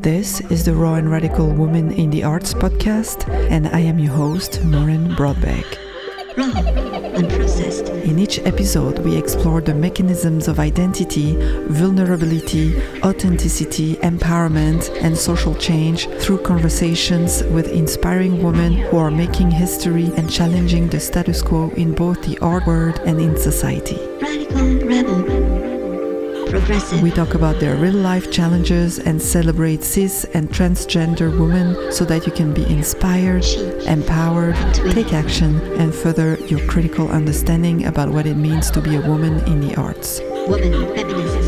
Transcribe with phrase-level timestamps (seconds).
[0.00, 4.14] This is the Raw and Radical Woman in the Arts podcast, and I am your
[4.14, 5.76] host, Maureen Broadbeck.
[8.06, 11.36] In each episode, we explore the mechanisms of identity,
[11.66, 20.10] vulnerability, authenticity, empowerment, and social change through conversations with inspiring women who are making history
[20.16, 23.98] and challenging the status quo in both the art world and in society.
[24.22, 25.59] Radical Rebel.
[26.50, 27.00] Progressive.
[27.00, 32.26] We talk about their real life challenges and celebrate cis and transgender women so that
[32.26, 33.44] you can be inspired,
[33.86, 34.56] empowered,
[34.92, 39.38] take action, and further your critical understanding about what it means to be a woman
[39.46, 40.20] in the arts.
[40.48, 41.44] Woman feminism.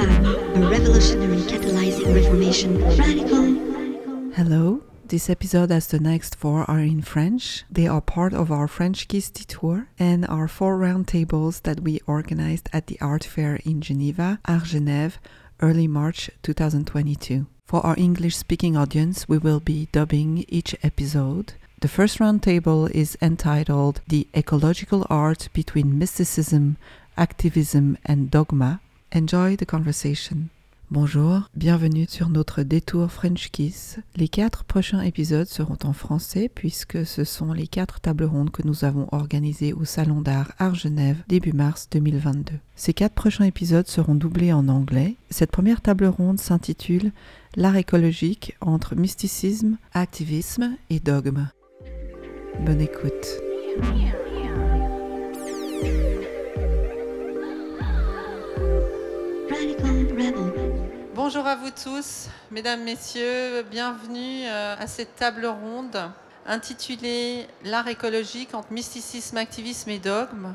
[0.00, 2.82] A, a revolutionary catalyzing reformation.
[2.98, 4.32] Radical.
[4.34, 4.82] Hello.
[5.12, 9.08] This episode, as the next four are in French, they are part of our French
[9.08, 14.40] Kiss tour and our four roundtables that we organized at the art fair in Geneva,
[14.46, 15.18] Art Genève,
[15.60, 17.44] early March 2022.
[17.66, 21.52] For our English speaking audience, we will be dubbing each episode.
[21.82, 26.78] The first roundtable is entitled The Ecological Art Between Mysticism,
[27.18, 28.80] Activism and Dogma.
[29.12, 30.48] Enjoy the conversation.
[30.92, 33.98] Bonjour, bienvenue sur notre détour French Kiss.
[34.14, 38.60] Les quatre prochains épisodes seront en français puisque ce sont les quatre tables rondes que
[38.62, 42.52] nous avons organisées au Salon d'Art Art Genève début mars 2022.
[42.76, 45.14] Ces quatre prochains épisodes seront doublés en anglais.
[45.30, 47.12] Cette première table ronde s'intitule
[47.56, 51.48] L'art écologique entre mysticisme, activisme et dogme.
[52.66, 53.40] Bonne écoute.
[61.24, 66.10] Bonjour à vous tous, mesdames, messieurs, bienvenue euh, à cette table ronde
[66.46, 70.52] intitulée L'art écologique entre mysticisme, activisme et dogme.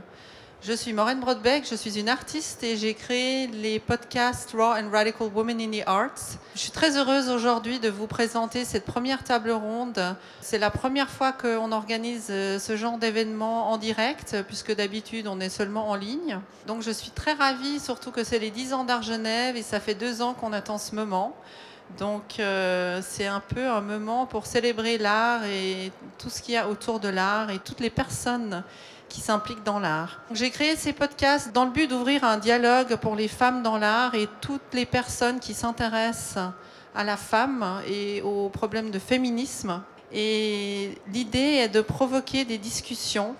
[0.67, 4.89] Je suis Maureen Brodbeck, je suis une artiste et j'ai créé les podcasts Raw and
[4.91, 6.35] Radical Women in the Arts.
[6.55, 10.17] Je suis très heureuse aujourd'hui de vous présenter cette première table ronde.
[10.41, 15.39] C'est la première fois qu'on organise euh, ce genre d'événement en direct, puisque d'habitude on
[15.39, 16.41] est seulement en ligne.
[16.65, 19.79] Donc je suis très ravie, surtout que c'est les 10 ans d'Art Genève et ça
[19.79, 21.33] fait deux ans qu'on attend ce moment.
[21.97, 26.57] Donc euh, c'est un peu un moment pour célébrer l'art et tout ce qu'il y
[26.57, 28.65] a autour de l'art et toutes les personnes
[29.09, 30.21] qui s'impliquent dans l'art.
[30.31, 34.15] J'ai créé ces podcasts dans le but d'ouvrir un dialogue pour les femmes dans l'art
[34.15, 36.51] et toutes les personnes qui s'intéressent
[36.95, 39.81] à la femme et aux problèmes de féminisme.
[40.11, 43.35] Et l'idée est de provoquer des discussions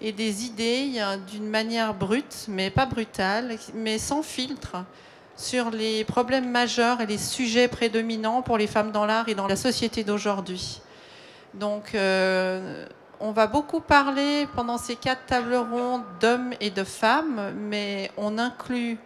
[0.00, 0.92] et des idées
[1.30, 4.76] d'une manière brute, mais pas brutale, mais sans filtre,
[5.36, 9.46] sur les problèmes majeurs et les sujets prédominants pour les femmes dans l'art et dans
[9.46, 10.80] la société d'aujourd'hui.
[11.54, 12.86] Donc, euh,
[13.20, 18.38] on va beaucoup parler pendant ces quatre tables rondes d'hommes et de femmes, mais on
[18.38, 18.98] inclut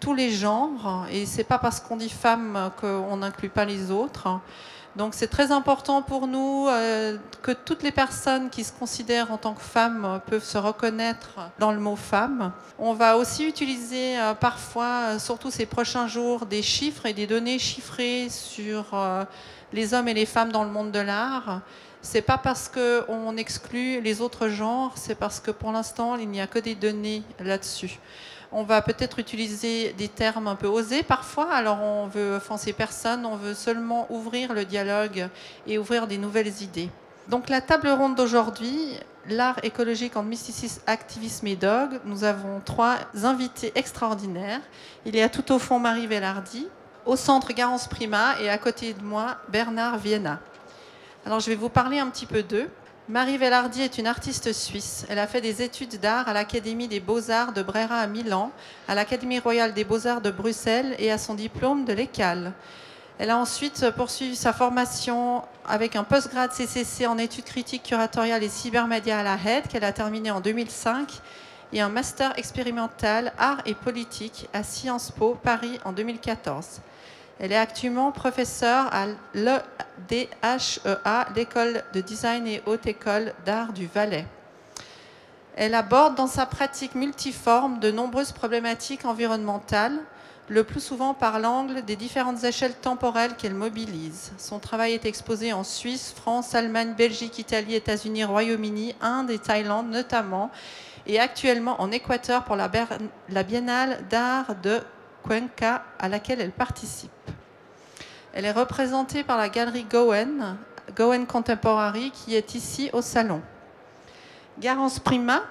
[0.00, 4.28] tous les genres, et c'est pas parce qu'on dit femme qu'on n'inclut pas les autres.
[4.96, 9.38] Donc c'est très important pour nous euh, que toutes les personnes qui se considèrent en
[9.38, 12.52] tant que femmes peuvent se reconnaître dans le mot femme.
[12.78, 17.26] On va aussi utiliser euh, parfois, euh, surtout ces prochains jours, des chiffres et des
[17.26, 18.96] données chiffrées sur
[19.72, 21.62] les hommes et les femmes dans le monde de l'art.
[22.04, 26.40] C'est pas parce qu'on exclut les autres genres, c'est parce que pour l'instant il n'y
[26.40, 27.98] a que des données là-dessus.
[28.52, 33.24] On va peut-être utiliser des termes un peu osés parfois, alors on veut offenser personne,
[33.24, 35.30] on veut seulement ouvrir le dialogue
[35.66, 36.90] et ouvrir des nouvelles idées.
[37.28, 38.76] Donc la table ronde d'aujourd'hui,
[39.26, 44.60] l'art écologique en mysticisme, activisme et dog, nous avons trois invités extraordinaires.
[45.06, 46.68] Il y a tout au fond Marie Vellardi,
[47.06, 50.38] au centre Garance Prima et à côté de moi Bernard Vienna.
[51.26, 52.68] Alors je vais vous parler un petit peu d'eux.
[53.08, 55.06] Marie Vellardi est une artiste suisse.
[55.08, 58.52] Elle a fait des études d'art à l'Académie des Beaux-Arts de Brera à Milan,
[58.88, 62.52] à l'Académie royale des Beaux-Arts de Bruxelles et à son diplôme de l'ECAL.
[63.18, 68.50] Elle a ensuite poursuivi sa formation avec un postgrad CCC en études critiques curatoriales et
[68.50, 71.08] cybermédia à la HED qu'elle a terminé en 2005
[71.72, 76.82] et un master expérimental art et politique à Sciences Po Paris en 2014.
[77.40, 84.26] Elle est actuellement professeure à l'EDHEA, l'école de design et haute école d'art du Valais.
[85.56, 89.98] Elle aborde dans sa pratique multiforme de nombreuses problématiques environnementales,
[90.48, 94.32] le plus souvent par l'angle des différentes échelles temporelles qu'elle mobilise.
[94.36, 99.88] Son travail est exposé en Suisse, France, Allemagne, Belgique, Italie, États-Unis, Royaume-Uni, Inde et Thaïlande
[99.90, 100.50] notamment,
[101.06, 102.68] et actuellement en Équateur pour la,
[103.42, 104.80] Biennale d'art de
[105.24, 107.10] Cuenca à laquelle elle participe.
[108.32, 110.56] Elle est représentée par la galerie Gowen,
[110.96, 113.42] Gowen Contemporary, qui est ici au salon.
[114.58, 115.42] Garance Prima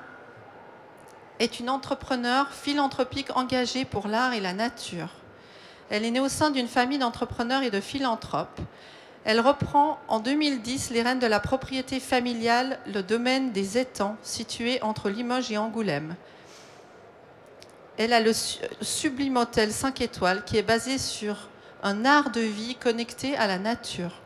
[1.39, 5.09] est une entrepreneure philanthropique engagée pour l'art et la nature.
[5.89, 8.59] Elle est née au sein d'une famille d'entrepreneurs et de philanthropes.
[9.25, 14.81] Elle reprend en 2010 les rênes de la propriété familiale, le domaine des étangs, situé
[14.81, 16.15] entre Limoges et Angoulême.
[17.97, 18.31] Elle a le
[18.81, 21.49] sublime hôtel 5 étoiles qui est basé sur
[21.83, 24.19] un art de vie connecté à la nature.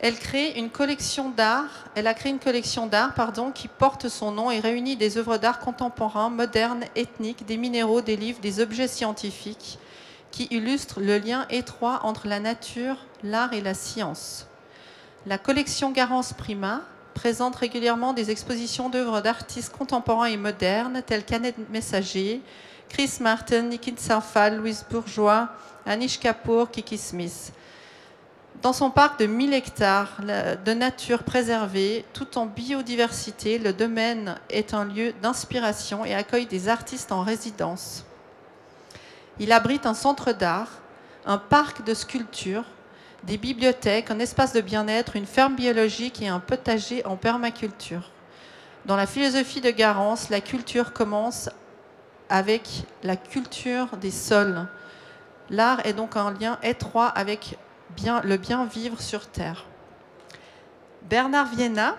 [0.00, 4.96] Elle crée une a créé une collection d'art, pardon, qui porte son nom et réunit
[4.96, 9.78] des œuvres d'art contemporains, modernes, ethniques, des minéraux, des livres, des objets scientifiques,
[10.30, 14.46] qui illustrent le lien étroit entre la nature, l'art et la science.
[15.26, 16.82] La collection Garance Prima
[17.14, 22.42] présente régulièrement des expositions d'œuvres d'artistes contemporains et modernes tels qu'Annette Messager,
[22.88, 25.48] Chris Martin, Nikin Sarfal, Louise Bourgeois,
[25.86, 27.52] Anish Kapoor, Kiki Smith.
[28.62, 30.20] Dans son parc de 1000 hectares
[30.64, 36.68] de nature préservée, tout en biodiversité, le domaine est un lieu d'inspiration et accueille des
[36.68, 38.04] artistes en résidence.
[39.38, 40.70] Il abrite un centre d'art,
[41.26, 42.64] un parc de sculptures,
[43.26, 48.10] des bibliothèques, un espace de bien-être, une ferme biologique et un potager en permaculture.
[48.86, 51.48] Dans la philosophie de Garance, la culture commence
[52.28, 52.68] avec
[53.02, 54.66] la culture des sols.
[55.50, 57.56] L'art est donc un lien étroit avec
[58.24, 59.64] le bien vivre sur Terre.
[61.08, 61.96] Bernard Vienna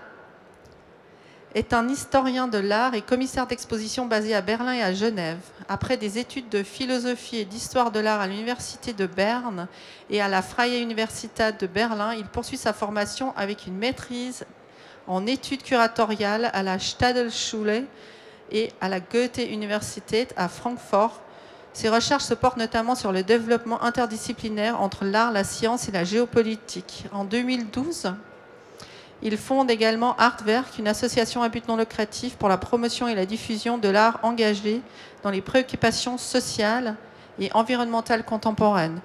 [1.56, 5.38] est un historien de l'art et commissaire d'exposition basé à Berlin et à Genève.
[5.70, 9.66] Après des études de philosophie et d'histoire de l'art à l'université de Berne
[10.10, 14.44] et à la Freie Universität de Berlin, il poursuit sa formation avec une maîtrise
[15.06, 17.86] en études curatoriales à la Stadelschule
[18.52, 21.22] et à la Goethe-Universität à Francfort.
[21.72, 26.04] Ses recherches se portent notamment sur le développement interdisciplinaire entre l'art, la science et la
[26.04, 27.06] géopolitique.
[27.12, 28.12] En 2012,
[29.22, 33.26] il fonde également Artwerk, une association à but non lucratif pour la promotion et la
[33.26, 34.82] diffusion de l'art engagé
[35.22, 36.96] dans les préoccupations sociales
[37.40, 39.00] et environnementales contemporaines.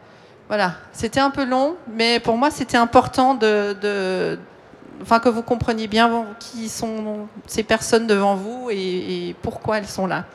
[0.48, 6.26] Voilà, c'était un peu long, mais pour moi c'était important de, que vous compreniez bien
[6.40, 10.26] qui sont ces personnes devant vous et pourquoi elles sont là.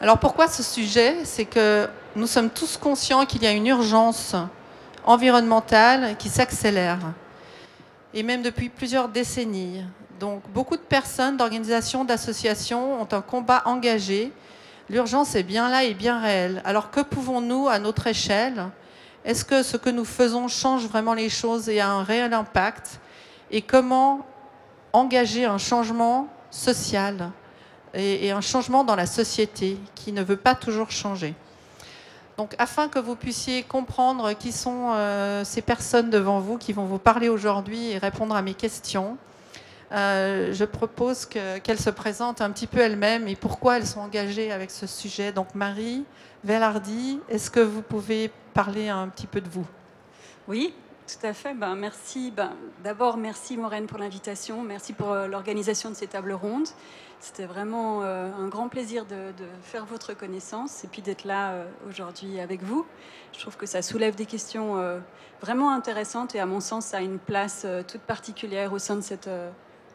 [0.00, 1.18] Alors pourquoi ce sujet?
[1.22, 1.86] C'est que
[2.16, 4.34] nous sommes tous conscients qu'il y a une urgence
[5.04, 6.98] environnementale qui s'accélère
[8.14, 9.84] et même depuis plusieurs décennies.
[10.20, 14.32] Donc beaucoup de personnes, d'organisations, d'associations ont un combat engagé.
[14.88, 16.62] L'urgence est bien là et bien réelle.
[16.64, 18.66] Alors que pouvons-nous, à notre échelle,
[19.24, 23.00] est-ce que ce que nous faisons change vraiment les choses et a un réel impact?
[23.50, 24.26] Et comment
[24.92, 27.30] engager un changement social
[27.94, 31.34] et, un changement dans la société qui ne veut pas toujours changer?
[32.38, 36.86] Donc, afin que vous puissiez comprendre qui sont euh, ces personnes devant vous qui vont
[36.86, 39.18] vous parler aujourd'hui et répondre à mes questions,
[39.92, 44.50] euh, je propose qu'elles se présentent un petit peu elles-mêmes et pourquoi elles sont engagées
[44.50, 45.32] avec ce sujet.
[45.32, 46.04] Donc, Marie
[46.44, 49.66] Vellardi, est-ce que vous pouvez parler un petit peu de vous?
[50.48, 50.74] Oui,
[51.06, 51.52] tout à fait.
[51.52, 52.30] Ben, merci.
[52.30, 52.52] Ben,
[52.82, 54.62] D'abord, merci Maureen pour l'invitation.
[54.62, 56.68] Merci pour euh, l'organisation de ces tables rondes.
[57.22, 59.32] C'était vraiment euh, un grand plaisir de,
[59.62, 62.84] faire votre connaissance et puis d'être là euh, aujourd'hui avec vous.
[63.32, 64.98] Je trouve que ça soulève des questions euh,
[65.40, 69.02] vraiment intéressantes et à mon sens, ça a une place toute particulière au sein de
[69.02, 69.30] cette,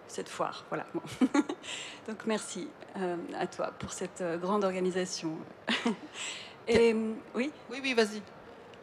[0.07, 0.63] cette foire.
[0.69, 0.85] Voilà.
[2.07, 2.69] Donc merci
[3.37, 5.31] à toi pour cette grande organisation.
[6.69, 6.95] et,
[7.35, 7.51] oui?
[7.69, 8.21] Oui, oui, vas-y.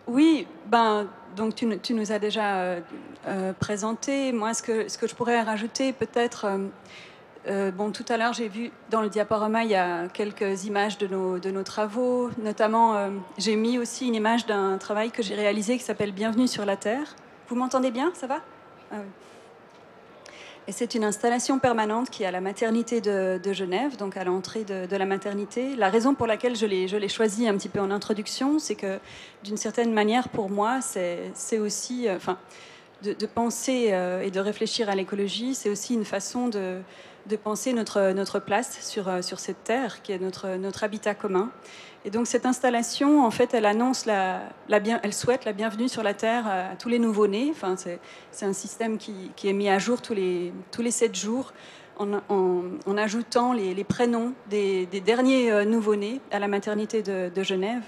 [0.06, 2.77] Oui, ben, donc tu, tu nous as déjà
[3.58, 4.32] présenté.
[4.32, 6.69] Moi, ce que, ce que je pourrais rajouter peut-être euh,
[7.46, 11.06] bon, tout à l'heure, j'ai vu dans le diaporama, il y a quelques images de
[11.06, 12.31] nos, de nos travaux.
[12.39, 16.48] Notamment, euh, j'ai mis aussi une image d'un travail que j'ai réalisé qui s'appelle Bienvenue
[16.48, 17.15] sur la Terre.
[17.48, 18.13] Vous m'entendez bien?
[18.15, 18.39] Ça va?
[18.91, 18.96] Ah
[20.67, 24.65] Et c'est une installation permanente qui est à la maternité de, Genève, donc à l'entrée
[24.65, 25.77] de, la maternité.
[25.77, 28.98] La raison pour laquelle je l'ai choisi un petit peu en introduction, c'est que
[29.43, 32.08] d'une certaine manière, pour moi, c'est aussi.
[32.08, 32.19] Euh,
[33.03, 36.81] de, de, penser et de réfléchir à l'écologie, c'est aussi une façon de,
[37.26, 41.14] de penser notre, notre place sur, euh, sur cette terre qui est notre, notre habitat
[41.14, 41.50] commun.
[42.04, 45.88] Et donc cette installation, en fait, elle annonce la, la bien, elle souhaite la bienvenue
[45.88, 47.48] sur la terre à, tous les nouveau-nés.
[47.50, 47.76] Enfin,
[48.31, 51.52] c'est un système qui, qui, est mis à jour tous les tous les sept jours.
[51.96, 57.43] En, en, ajoutant les, prénoms des, des derniers euh, nouveau-nés à la maternité de, de,
[57.44, 57.84] Genève.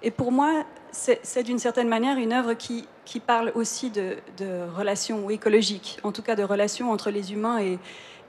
[0.00, 4.60] Et pour moi, c'est d'une certaine manière une œuvre qui, qui parle aussi de, de
[4.76, 7.80] relations écologiques, en tout cas de relations entre les humains et,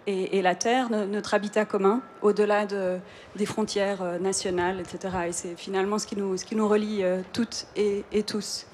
[0.07, 2.97] et, la terre, notre habitat commun, au-delà de,
[3.35, 5.15] des frontières euh, nationales, etc.
[5.27, 8.67] Et c'est finalement ce qui nous, ce qui nous relie euh, toutes et, tous.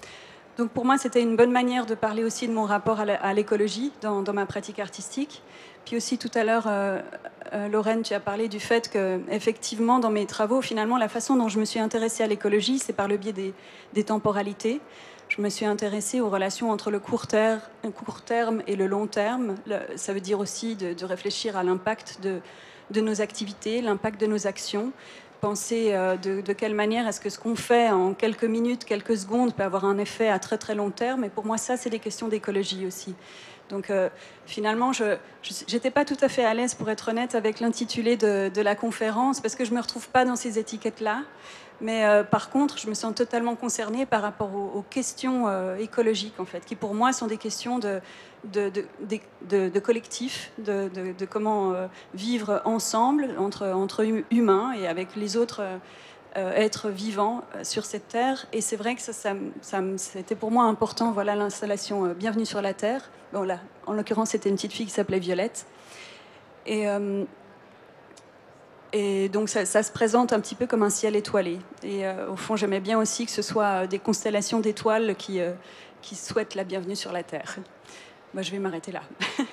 [0.57, 3.93] Donc pour moi, c'était une bonne manière de parler aussi de mon rapport à l'écologie
[4.01, 5.41] dans, ma pratique artistique.
[5.85, 6.99] Puis aussi tout à l'heure, euh,
[7.71, 11.47] Lorraine, tu as parlé du fait que effectivement dans mes travaux, finalement, la façon dont
[11.47, 13.33] je me suis intéressée à l'écologie, c'est par le biais
[13.93, 14.81] des, temporalités.
[15.29, 19.55] Je me suis intéressée aux relations entre le court, terme, et le long terme.
[19.95, 22.41] ça veut dire aussi de, réfléchir à l'impact de,
[22.91, 24.91] de nos activités, l'impact de nos actions
[25.39, 29.53] penser euh, de, quelle manière est-ce que ce qu'on fait en quelques minutes, quelques secondes
[29.53, 31.23] peut avoir un effet à très très long terme.
[31.23, 33.15] Et pour moi, ça, c'est des questions d'écologie aussi.
[33.69, 34.09] Donc euh,
[34.45, 35.15] finalement, je
[35.71, 38.75] n'étais pas tout à fait à l'aise, pour être honnête, avec l'intitulé de, de, la
[38.75, 41.21] conférence, parce que je ne me retrouve pas dans ces étiquettes-là.
[41.81, 46.39] Mais euh, par contre, je me sens totalement concernée par rapport aux, questions euh, écologiques,
[46.39, 48.01] en fait, qui pour moi sont des questions de,
[48.43, 48.71] de,
[49.49, 50.89] de, collectif, de,
[51.29, 55.63] comment euh, vivre ensemble, entre, hum, humains et avec les autres
[56.35, 58.45] êtres vivants sur cette terre.
[58.53, 62.73] Et c'est vrai que ça, ça, c'était pour moi important, voilà l'installation Bienvenue sur la
[62.73, 63.09] Terre.
[63.33, 65.65] Bon, là, en l'occurrence, c'était une petite fille qui s'appelait Violette.
[66.67, 66.85] Et
[68.91, 71.59] et donc ça, se présente un petit peu comme un ciel étoilé.
[71.83, 75.39] Et euh, au fond, j'aimais bien aussi que ce soit euh, des constellations d'étoiles qui,
[75.39, 75.51] euh,
[76.01, 77.57] qui souhaitent la bienvenue sur la Terre.
[78.33, 79.01] Moi, je vais m'arrêter là.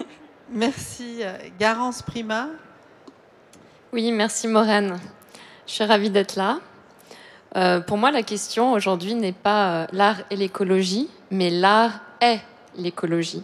[0.51, 1.21] merci.
[1.59, 2.49] Garance Prima.
[3.93, 4.99] Oui, merci Maureen.
[5.67, 6.61] Je suis ravie d'être là.
[7.87, 12.41] pour moi, la question aujourd'hui n'est pas l'art et l'écologie, mais l'art est
[12.77, 13.43] l'écologie.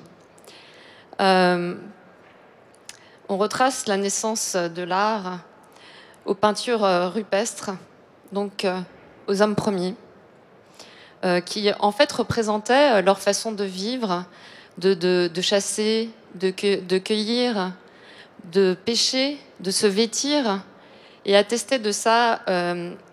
[1.19, 1.77] on
[3.29, 5.41] retrace la naissance de l'art
[6.25, 7.71] aux peintures euh, rupestres,
[8.33, 8.81] donc euh,
[9.27, 9.95] aux hommes premiers,
[11.25, 14.25] euh, qui en fait représentaient leur façon de vivre,
[14.79, 17.73] de, chasser, de, cueillir,
[18.53, 20.63] de pêcher, de se vêtir,
[21.25, 22.41] et attester de ça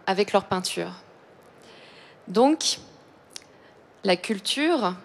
[0.08, 0.94] avec leur peinture.
[2.28, 2.80] Donc,
[4.04, 4.96] la culture,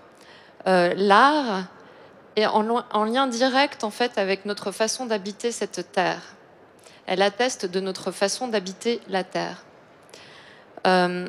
[0.64, 1.64] l'art
[2.37, 6.34] est en, en, lien direct en fait avec notre façon d'habiter cette terre
[7.06, 9.64] elle atteste de notre façon d'habiter la Terre.
[10.87, 11.28] Euh,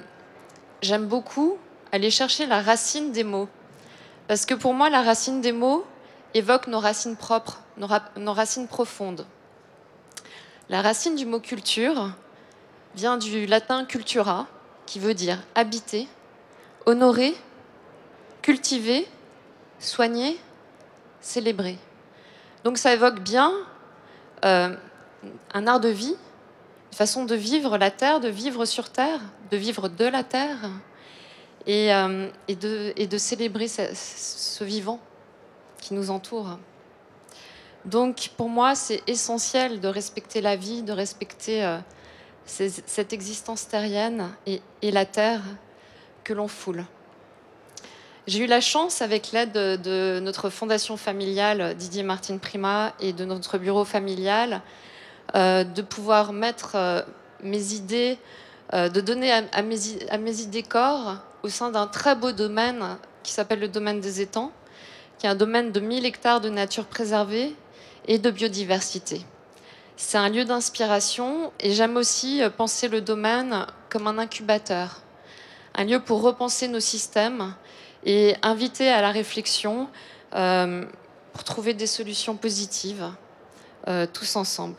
[0.82, 1.58] j'aime beaucoup
[1.92, 3.50] aller chercher la racine des mots,
[4.28, 5.86] parce que pour moi, la racine des mots
[6.34, 9.26] évoque nos racines propres, nos, racines profondes.
[10.70, 12.12] La racine du mot culture
[12.96, 14.48] vient du latin cultura,
[14.86, 16.08] qui veut dire habiter,
[16.86, 17.36] honorer,
[18.42, 19.08] cultiver,
[19.80, 20.40] soigner,
[21.22, 21.78] célébrer.
[22.64, 23.52] Donc ça évoque bien
[24.44, 24.76] euh,
[25.54, 26.16] un art de vie,
[26.92, 29.20] une façon de vivre la terre, de vivre sur terre,
[29.52, 30.70] de vivre de la terre
[31.68, 35.00] et, euh, de, célébrer ce, vivant
[35.80, 36.58] qui nous entoure.
[37.86, 41.78] Donc pour moi, c'est essentiel de respecter la vie, de respecter euh,
[42.46, 45.42] cette existence terrienne et, la terre
[46.24, 46.86] que l'on foule.
[48.28, 53.24] J'ai eu la chance, avec l'aide de, notre fondation familiale Didier Martin Prima et de
[53.24, 54.62] notre bureau familial,
[55.36, 57.02] de pouvoir mettre euh,
[57.44, 58.18] mes idées,
[58.74, 59.78] euh, de donner à, mes,
[60.10, 64.22] à, mes, idées corps au sein d'un très beau domaine qui s'appelle le domaine des
[64.22, 64.54] étangs,
[65.20, 67.54] qui est un domaine de 1000 hectares de nature préservée
[68.08, 69.26] et de biodiversité.
[69.98, 75.02] C'est un lieu d'inspiration et j'aime aussi penser le domaine comme un incubateur,
[75.74, 77.56] un lieu pour repenser nos systèmes
[78.06, 79.90] et inviter à la réflexion
[80.32, 83.10] pour trouver des solutions positives
[84.14, 84.78] tous ensemble.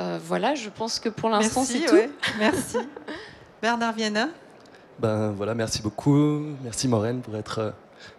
[0.00, 1.96] Euh, voilà, je pense que pour l'instant, c'est tout.
[2.38, 2.78] merci.
[3.62, 4.28] Bernard Vienna
[4.98, 6.42] ben, voilà, Merci beaucoup.
[6.62, 7.74] Merci Maureen pour être,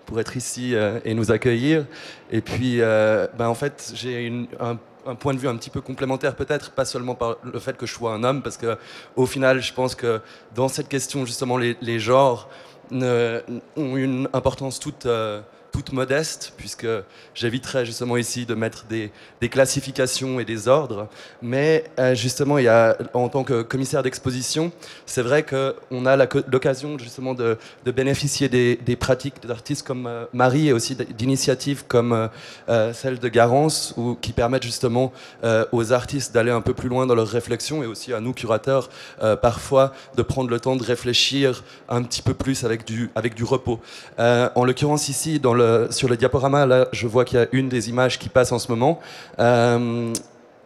[0.06, 1.86] pour être ici euh, et nous accueillir.
[2.30, 5.82] Et puis, euh, ben, en fait, j'ai un, un, point de vue un petit peu
[5.82, 9.60] complémentaire, peut-être, pas seulement par le fait que je sois un homme, parce qu'au final,
[9.60, 10.22] je pense que
[10.54, 12.48] dans cette question, justement, les, les genres
[12.92, 15.08] ont une importance toute
[15.72, 16.88] toute modeste, puisque
[17.34, 19.12] j'éviterai justement ici de mettre des,
[19.50, 21.08] classifications et des ordres.
[21.42, 24.72] Mais euh, justement, il y a, en tant que commissaire d'exposition,
[25.06, 30.74] c'est vrai qu'on a l'occasion justement de, bénéficier des, pratiques d'artistes comme euh, Marie et
[30.74, 32.30] aussi d'initiatives comme
[32.70, 35.12] euh, celle de Garance, ou, qui permettent justement
[35.72, 38.90] aux artistes d'aller un peu plus loin dans leur réflexion et aussi à nous, curateurs,
[39.42, 43.44] parfois de prendre le temps de réfléchir un petit peu plus avec du, avec du
[43.44, 43.80] repos.
[44.18, 47.70] en l'occurrence ici, dans le sur le diaporama, là, je vois qu'il y a une
[47.70, 49.00] des images qui passe en ce moment.
[49.40, 50.14] Euh,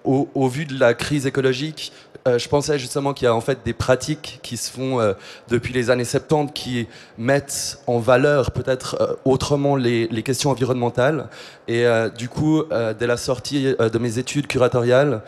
[0.04, 1.92] au, vu de la crise écologique,
[2.28, 5.14] euh, je pensais justement qu'il y a en fait des pratiques qui se font euh,
[5.50, 6.88] depuis les années 70 qui
[7.18, 11.28] mettent en valeur peut-être autrement les, les, questions environnementales.
[11.68, 11.86] Et
[12.16, 12.64] du coup,
[13.00, 15.24] dès la sortie de mes études curatoriales,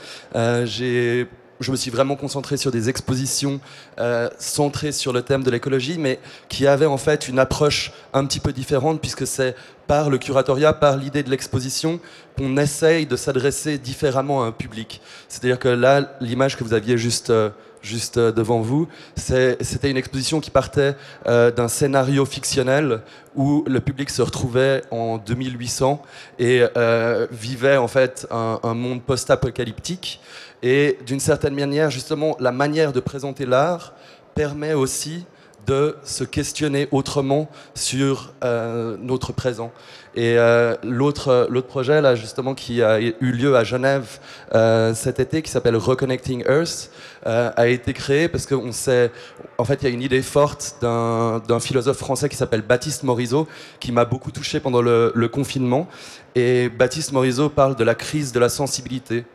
[0.65, 1.27] j'ai
[1.59, 3.59] je me suis vraiment concentré sur des expositions
[3.99, 8.25] euh, centrées sur le thème de l'écologie, mais qui avaient en fait une approche un
[8.25, 9.55] petit peu différente, puisque c'est
[9.87, 11.99] par le curatoriat, par l'idée de l'exposition,
[12.37, 15.01] qu'on essaye de s'adresser différemment à un public.
[15.29, 17.29] C'est-à-dire que là, l'image que vous aviez juste...
[17.29, 17.49] euh,
[17.88, 23.01] juste euh, devant vous, c'était une exposition qui partait euh, d'un scénario fictionnel
[23.36, 26.01] où le public se retrouvait en 2800
[26.39, 30.20] et euh, vivait en fait un, un monde post-apocalyptique.
[30.62, 33.94] Et d'une certaine manière, justement, la manière de présenter l'art
[34.36, 35.25] permet aussi
[35.67, 39.71] de se questionner autrement sur euh, notre présent.
[40.17, 44.17] Et euh, l'autre projet, là, justement, qui a eu lieu à Genève
[44.55, 46.89] euh, cet été, qui s'appelle Reconnecting Earth,
[47.27, 49.12] euh, a été créé parce qu'on sait,
[49.59, 53.03] en fait, il y a une idée forte d'un d'un philosophe français qui s'appelle Baptiste
[53.03, 53.47] Morisot,
[53.79, 55.88] qui m'a beaucoup touché pendant le, le confinement.
[56.33, 59.25] Et Baptiste Morisot parle de la crise de la sensibilité.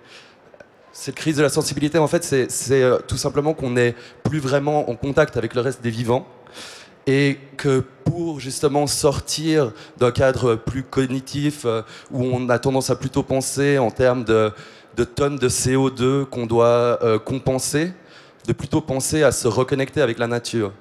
[0.95, 3.95] Cette crise de la sensibilité, en fait, c'est euh, tout simplement qu'on n'est
[4.25, 6.27] plus vraiment en contact avec le reste des vivants
[7.07, 11.81] et que pour justement sortir d'un cadre plus cognitif euh,
[12.11, 14.53] où on a tendance à plutôt penser en termes de,
[15.17, 17.93] tonnes de CO2 qu'on doit euh, compenser,
[18.47, 20.73] de plutôt penser à se reconnecter avec la nature.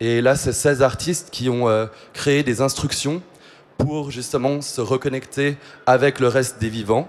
[0.00, 3.22] Et là, c'est 16 artistes qui ont créé des instructions
[3.78, 5.56] pour justement se reconnecter
[5.86, 7.08] avec le reste des vivants.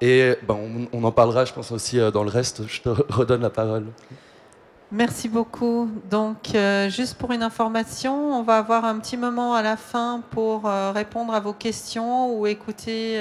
[0.00, 2.66] Et ben, on, en parlera, je pense aussi euh, dans le reste.
[2.66, 3.86] Je te redonne la parole.
[4.92, 5.90] Merci beaucoup.
[6.10, 10.22] Donc, euh, juste pour une information, on va avoir un petit moment à la fin
[10.30, 13.20] pour euh, répondre à vos questions ou écouter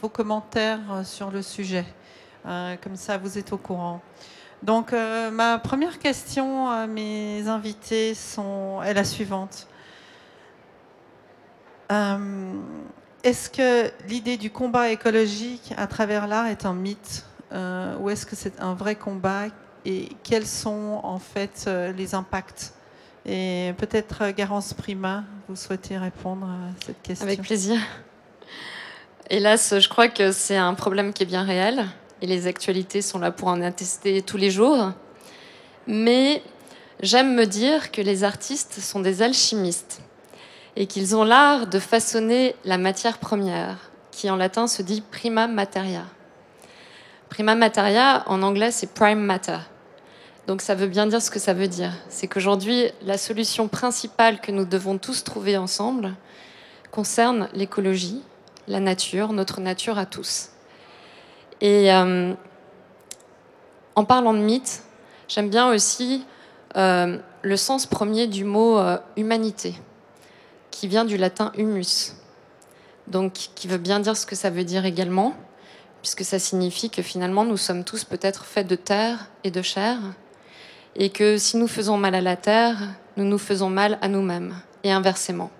[0.00, 1.84] vos commentaires sur le sujet.
[2.44, 4.00] Comme ça, vous êtes au courant.
[4.64, 4.92] Donc,
[5.32, 9.68] ma première question à mes invités sont, est la suivante.
[13.24, 18.26] Est-ce que l'idée du combat écologique à travers l'art est un mythe euh, ou est-ce
[18.26, 19.44] que c'est un vrai combat
[19.84, 22.72] et quels sont en fait euh, les impacts?
[23.24, 27.24] Et peut-être euh, Garance Prima, vous souhaitez répondre à cette question?
[27.24, 27.78] Avec plaisir.
[29.30, 31.86] Hélas, je crois que c'est un problème qui est bien réel
[32.22, 34.92] et les actualités sont là pour en attester tous les jours.
[35.86, 36.42] Mais
[37.00, 40.00] j'aime me dire que les artistes sont des alchimistes
[40.76, 45.46] et qu'ils ont l'art de façonner la matière première, qui en latin se dit prima
[45.46, 46.04] materia.
[47.28, 49.58] Prima materia, en anglais, c'est prime matter.
[50.46, 51.92] Donc ça veut bien dire ce que ça veut dire.
[52.08, 56.14] C'est qu'aujourd'hui, la solution principale que nous devons tous trouver ensemble
[56.90, 58.22] concerne l'écologie,
[58.66, 60.50] la nature, notre nature à tous.
[61.60, 62.34] Et euh,
[63.94, 64.82] en parlant de mythe,
[65.28, 66.26] j'aime bien aussi
[66.76, 69.74] euh, le sens premier du mot euh, humanité,
[70.72, 72.16] qui vient du latin humus,
[73.06, 75.34] donc qui veut bien dire ce que ça veut dire également,
[76.00, 79.98] puisque ça signifie que finalement nous sommes tous peut-être faits de terre et de chair,
[80.96, 82.76] et que si nous faisons mal à la terre,
[83.16, 85.50] nous nous faisons mal à nous-mêmes, et inversement.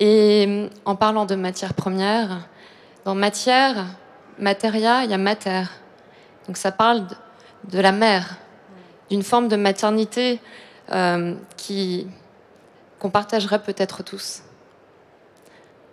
[0.00, 2.48] Et en parlant de matière première,
[3.04, 3.84] dans matière,
[4.38, 5.64] materia, il y a mater.
[6.46, 7.14] Donc ça parle de,
[7.70, 8.36] de la mère,
[9.10, 10.40] d'une forme de maternité
[10.90, 12.06] euh, qui
[13.00, 14.42] qu'on partagerait peut-être tous.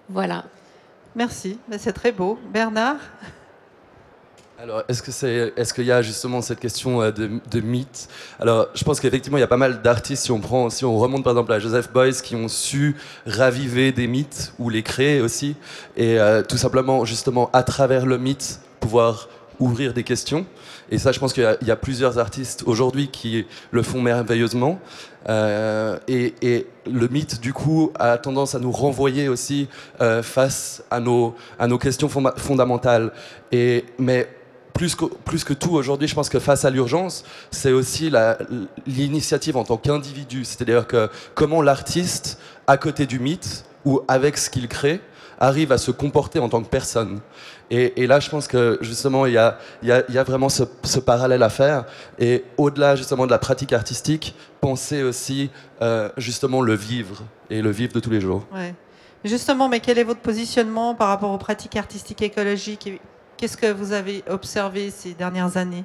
[0.09, 0.43] Voilà.
[1.15, 2.37] Merci, Mais c'est très beau.
[2.53, 2.97] Bernard?
[4.59, 8.07] Alors, est-ce que c'est, est-ce qu'il y a justement cette question euh, de, de mythe?
[8.39, 10.23] Alors, je pense qu'effectivement, il y a pas mal d'artistes.
[10.23, 13.91] Si on prend, si on remonte par exemple à Joseph Beuys, qui ont su raviver
[13.91, 15.55] des mythes ou les créer aussi,
[15.95, 20.45] et euh, tout simplement, justement, à travers le mythe, pouvoir ouvrir des questions.
[20.89, 24.79] Et ça, je pense qu'il y a, plusieurs artistes aujourd'hui qui le font merveilleusement.
[25.27, 29.67] Euh, et, le mythe, du coup, a tendance à nous renvoyer aussi
[29.99, 33.11] euh, face à nos, à nos questions fonda- fondamentales.
[33.51, 34.29] Et, mais
[34.73, 38.09] plus que, plus que tout aujourd'hui, je pense que face à l'urgence, c'est aussi
[38.85, 40.45] l'initiative en tant qu'individu.
[40.45, 45.01] C'est-à-dire que comment l'artiste, à côté du mythe, ou avec ce qu'il crée,
[45.39, 47.19] arrive à se comporter en tant que personne.
[47.69, 50.17] Et, et là, je pense que justement, il y a, il y a- il y
[50.17, 51.83] a vraiment ce, ce parallèle à faire.
[52.17, 55.49] Et au-delà justement de la pratique artistique, penser aussi
[55.81, 58.45] euh, justement le vivre et le vivre de tous les jours.
[58.53, 58.73] Ouais.
[59.25, 63.01] Justement, mais quel est votre positionnement par rapport aux pratiques artistiques écologiques
[63.35, 65.83] Qu'est-ce que vous avez observé ces dernières années?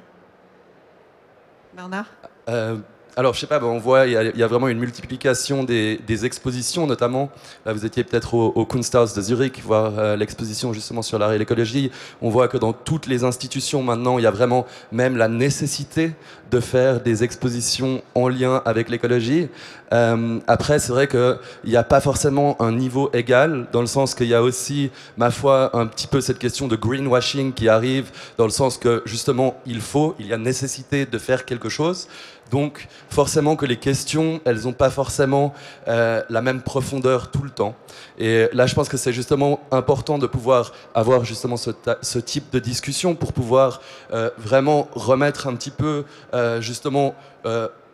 [1.75, 2.05] Bernard?
[2.49, 2.77] Euh,
[3.15, 7.29] alors, je sais pas, on voit, il y, a vraiment une multiplication des, expositions, notamment.
[7.65, 11.37] Là, vous étiez peut-être au, Kunsthaus de Zurich, voir euh, l'exposition justement sur l'art et
[11.37, 11.91] l'écologie.
[12.21, 16.13] On voit que dans toutes les institutions maintenant, il y a vraiment même la nécessité
[16.49, 19.47] de faire des expositions en lien avec l'écologie.
[19.91, 24.15] Euh, après, c'est vrai qu'il n'y a pas forcément un niveau égal, dans le sens
[24.15, 28.11] qu'il y a aussi, ma foi, un petit peu cette question de greenwashing qui arrive,
[28.37, 32.07] dans le sens que justement, il faut, il y a nécessité de faire quelque chose.
[32.51, 35.53] Donc forcément que les questions, elles n'ont pas forcément
[35.87, 37.75] euh, la même profondeur tout le temps.
[38.17, 42.59] Et là, je pense que c'est justement important de pouvoir avoir justement ce, type de
[42.59, 43.81] discussion pour pouvoir
[44.13, 47.15] euh, vraiment remettre un petit peu euh, justement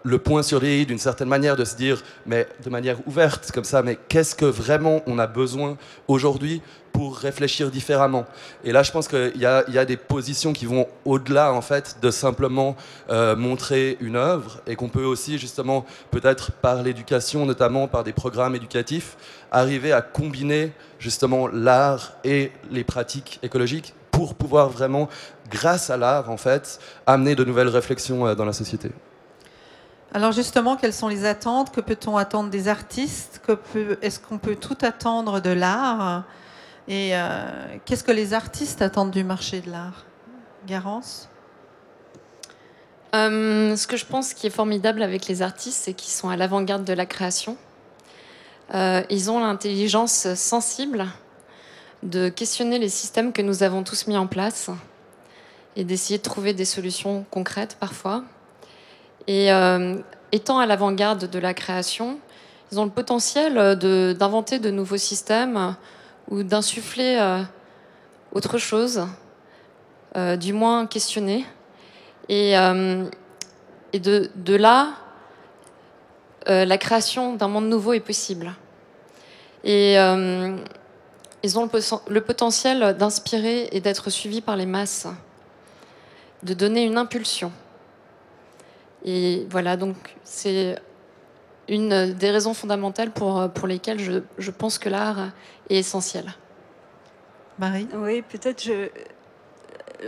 [0.04, 3.52] le point sur les i d'une certaine manière, de se dire, mais de manière ouverte
[3.52, 6.62] comme ça, mais qu'est-ce que vraiment on a besoin aujourd'hui
[6.94, 8.26] pour réfléchir différemment?
[8.64, 12.12] Et là, je pense qu'il y, a des positions qui vont au-delà, en fait, de
[12.12, 12.76] simplement
[13.10, 18.14] euh, montrer une œuvre, et qu'on peut aussi, justement, peut-être par l'éducation, notamment par des
[18.14, 19.18] programmes éducatifs,
[19.52, 25.10] arriver à combiner, justement, l'art et les pratiques écologiques pour pouvoir vraiment,
[25.50, 28.92] grâce à l'art, en fait, amener de nouvelles réflexions euh, dans la société.
[30.12, 31.72] Alors justement, quelles sont les attentes?
[31.72, 33.41] Que peut-on attendre des artistes?
[34.02, 36.24] Est-ce qu'on peut tout attendre de l'art?
[36.88, 40.06] Et euh, qu'est-ce que les artistes attendent du marché de l'art?
[40.65, 41.30] Garance?
[43.13, 46.36] Euh, Ce que je pense qui est formidable avec les artistes, c'est qu'ils sont à
[46.36, 47.56] l'avant-garde de la création.
[48.74, 51.06] Euh, ils ont l'intelligence sensible
[52.02, 54.72] de questionner les systèmes que nous avons tous mis en place
[55.76, 58.24] et d'essayer de trouver des solutions concrètes parfois.
[59.30, 59.96] Et euh,
[60.32, 62.18] étant à l'avant-garde de la création,
[62.72, 65.76] ils ont le potentiel euh, d'inventer de, nouveaux systèmes
[66.32, 67.44] ou d'insuffler euh,
[68.32, 69.06] autre chose,
[70.15, 71.46] du moins questionner.
[72.28, 72.54] Et,
[73.94, 74.89] de, là,
[76.48, 78.52] la création d'un monde nouveau est possible.
[79.63, 79.94] Et
[81.44, 81.70] ils ont
[82.08, 85.08] le potentiel d'inspirer et d'être suivis par les masses,
[86.42, 87.52] de donner une impulsion.
[89.06, 90.78] Et voilà, donc c'est
[91.68, 95.30] une des raisons fondamentales pour, pour lesquelles je, je pense que l'art
[95.70, 96.26] est essentiel.
[97.60, 97.88] Marie?
[97.94, 98.90] Oui, peut-être je,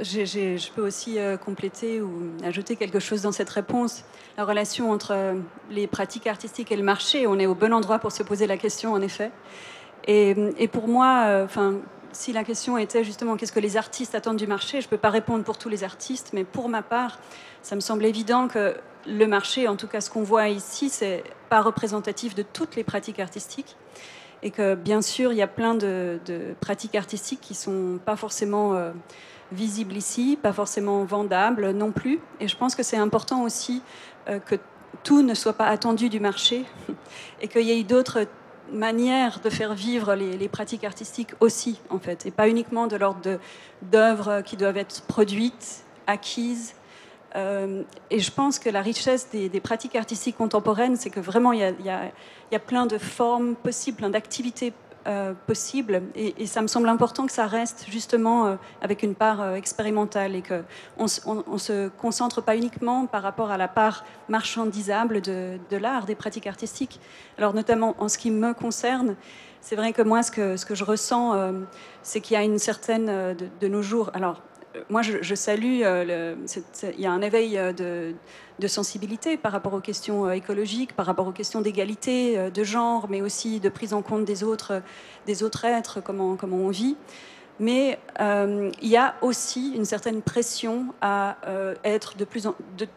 [0.02, 4.04] je peux aussi euh, compléter ou ajouter quelque chose dans cette réponse.
[4.38, 5.36] La relation entre euh,
[5.70, 8.58] les pratiques artistiques et le marché, on est au bon endroit pour se poser la
[8.58, 9.32] question, en effet.
[10.08, 11.76] Et, et pour moi, euh, enfin,
[12.14, 14.98] si la question était justement qu'est-ce que les artistes attendent du marché, je ne peux
[14.98, 17.20] pas répondre pour tous les artistes, mais pour ma part,
[17.62, 18.76] ça me semble évident que
[19.08, 22.84] le marché, en tout cas ce qu'on voit ici, c'est pas représentatif de toutes les
[22.84, 23.76] pratiques artistiques.
[24.44, 26.20] Et que bien sûr, il y a plein de,
[26.60, 28.92] pratiques artistiques qui sont pas forcément euh,
[29.52, 32.20] visibles ici, pas forcément vendables non plus.
[32.40, 33.84] Et je pense que c'est important aussi
[34.30, 34.56] euh, que
[35.04, 36.66] tout ne soit pas attendu du marché
[37.42, 38.26] et qu'il y ait d'autres
[38.72, 43.40] manières de faire vivre les, pratiques artistiques aussi, en fait, et pas uniquement de l'ordre
[43.82, 46.74] d'œuvres qui doivent être produites, acquises,
[47.36, 51.60] euh, et je pense que la richesse des, pratiques artistiques contemporaines, c'est que vraiment, il
[51.60, 54.74] y, a, plein de formes possibles, plein d'activités
[55.08, 56.04] euh, possibles.
[56.16, 60.44] Et, ça me semble important que ça reste justement euh, avec une part expérimentale et
[60.44, 66.16] qu'on ne se concentre pas uniquement par rapport à la part marchandisable de, l'art, des
[66.16, 67.00] pratiques artistiques.
[67.38, 69.16] Alors notamment en ce qui me concerne,
[69.62, 71.54] c'est vrai que moi, ce que, ce que je ressens,
[72.02, 74.42] c'est qu'il y a une certaine, de, de nos jours, alors
[74.90, 76.36] moi, je, salue, euh,
[76.84, 78.14] il y a un éveil euh,
[78.62, 83.08] de, sensibilité par rapport aux questions euh, écologiques, par rapport aux questions d'égalité, de genre,
[83.10, 84.82] mais aussi de prise en compte des autres,
[85.26, 86.96] des autres êtres, comment, comment on vit.
[87.60, 91.38] Mais il y a aussi une certaine pression à
[91.84, 92.88] être de plus en, de,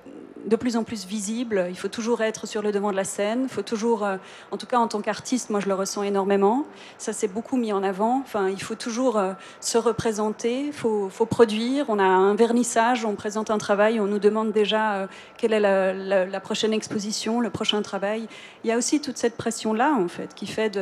[0.46, 1.66] de plus en plus visible.
[1.70, 3.42] Il faut toujours être sur le devant de la scène.
[3.44, 4.16] Il faut toujours, euh,
[4.50, 6.64] en tout cas en tant qu'artiste, moi je le ressens énormément.
[6.98, 8.20] Ça s'est beaucoup mis en avant.
[8.20, 10.66] Enfin, il faut toujours euh, se représenter.
[10.66, 11.86] Il faut, produire.
[11.88, 15.06] On a un vernissage, on présente un travail, on nous demande déjà euh,
[15.38, 18.28] quelle est la, prochaine exposition, le prochain travail.
[18.62, 20.78] Il y a aussi toute cette pression-là, en fait, qui fait,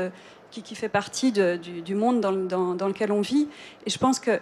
[0.51, 3.49] qui, fait partie du, monde dans, dans lequel on vit.
[3.87, 4.41] Et je pense que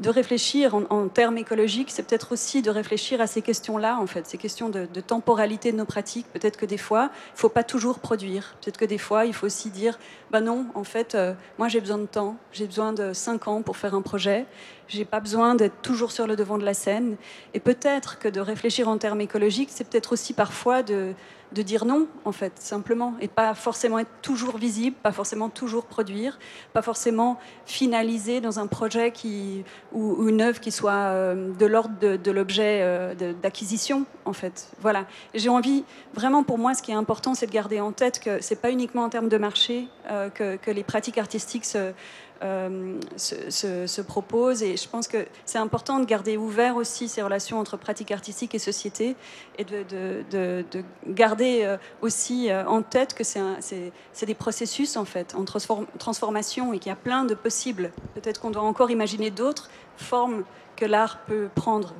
[0.00, 4.26] de réfléchir en, termes écologiques, c'est peut-être aussi de réfléchir à ces questions-là, en fait,
[4.26, 6.26] ces questions de, temporalité de nos pratiques.
[6.32, 8.54] Peut-être que des fois, il ne faut pas toujours produire.
[8.60, 9.98] Peut-être que des fois, il faut aussi dire,
[10.30, 13.62] bah non, en fait, euh, moi j'ai besoin de temps, j'ai besoin de cinq ans
[13.62, 14.46] pour faire un projet,
[14.86, 17.16] j'ai pas besoin d'être toujours sur le devant de la scène.
[17.54, 21.14] Et peut-être que de réfléchir en termes écologiques, c'est peut-être aussi parfois de,
[21.52, 25.86] de dire non, en fait, simplement, et pas forcément être toujours visible, pas forcément toujours
[25.86, 26.38] produire,
[26.72, 31.94] pas forcément finaliser dans un projet qui, ou, une œuvre qui soit euh, de l'ordre
[31.98, 34.70] de, l'objet euh, d'acquisition, en fait.
[34.80, 35.06] Voilà.
[35.34, 35.84] J'ai envie,
[36.14, 38.70] vraiment, pour moi, ce qui est important, c'est de garder en tête que c'est pas
[38.70, 41.92] uniquement en termes de marché euh, que, que, les pratiques artistiques se
[42.42, 44.62] euh, se, propose.
[44.62, 48.54] Et je pense que c'est important de garder ouvert aussi ces relations entre pratique artistique
[48.54, 49.16] et société
[49.58, 49.84] et de,
[50.30, 50.64] de,
[51.08, 56.78] garder euh, aussi euh, en tête que c'est des processus en fait en transformation et
[56.78, 57.90] qu'il y a plein de possibles.
[58.14, 60.44] Peut-être qu'on doit encore imaginer d'autres formes
[60.76, 61.92] que l'art peut prendre.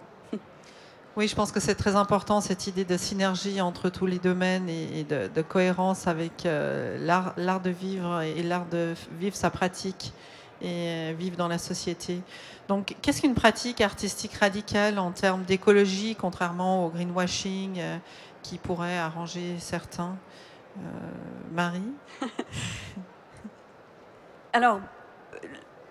[1.18, 4.68] Oui, je pense que c'est très important cette idée de synergie entre tous les domaines
[4.68, 10.12] et, de, cohérence avec l'art de vivre et l'art de vivre sa pratique
[10.62, 12.20] et euh, vivre dans la société.
[12.68, 17.96] Donc, qu'est-ce qu'une pratique artistique radicale en termes d'écologie, contrairement au greenwashing euh,
[18.44, 20.16] qui pourrait arranger certains
[20.76, 20.80] euh,
[21.52, 21.82] Marie?
[24.52, 24.80] Alors,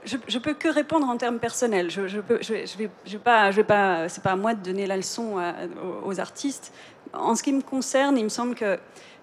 [0.08, 1.92] je, je peux que répondre en termes personnels.
[1.92, 2.90] Je, je, peux, je, vais,
[3.20, 3.52] pas,
[4.10, 5.36] c'est pas à moi de donner la leçon
[6.04, 6.74] aux artistes.
[7.14, 8.80] En ce qui me concerne, il me semble que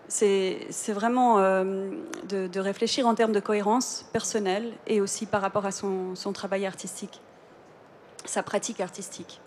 [0.09, 1.91] c'est vraiment euh,
[2.29, 7.21] de, réfléchir en termes de cohérence personnelle et aussi par rapport à son, travail artistique,
[8.25, 9.41] sa pratique artistique.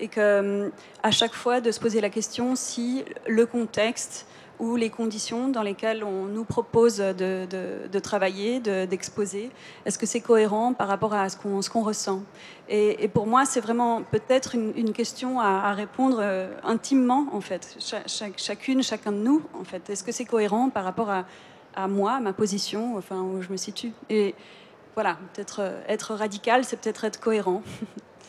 [0.00, 0.70] Et que, euh,
[1.02, 4.26] à chaque fois, de se poser la question si le contexte
[4.62, 7.46] ou les conditions dans lesquelles on nous propose de,
[7.90, 9.50] de, travailler, d'exposer,
[9.84, 12.22] est-ce que c'est cohérent par rapport à ce qu'on ressent?
[12.68, 17.76] Et, pour moi, c'est vraiment peut-être une, question à, répondre euh, intimement, en fait,
[18.36, 19.90] chacune, chacun de nous, en fait.
[19.90, 21.24] Est-ce que c'est cohérent par rapport à,
[21.74, 23.90] à, moi, à ma position, enfin, où je me situe?
[24.10, 24.32] Et
[24.94, 27.62] voilà, peut-être euh, être radical, c'est peut-être être cohérent.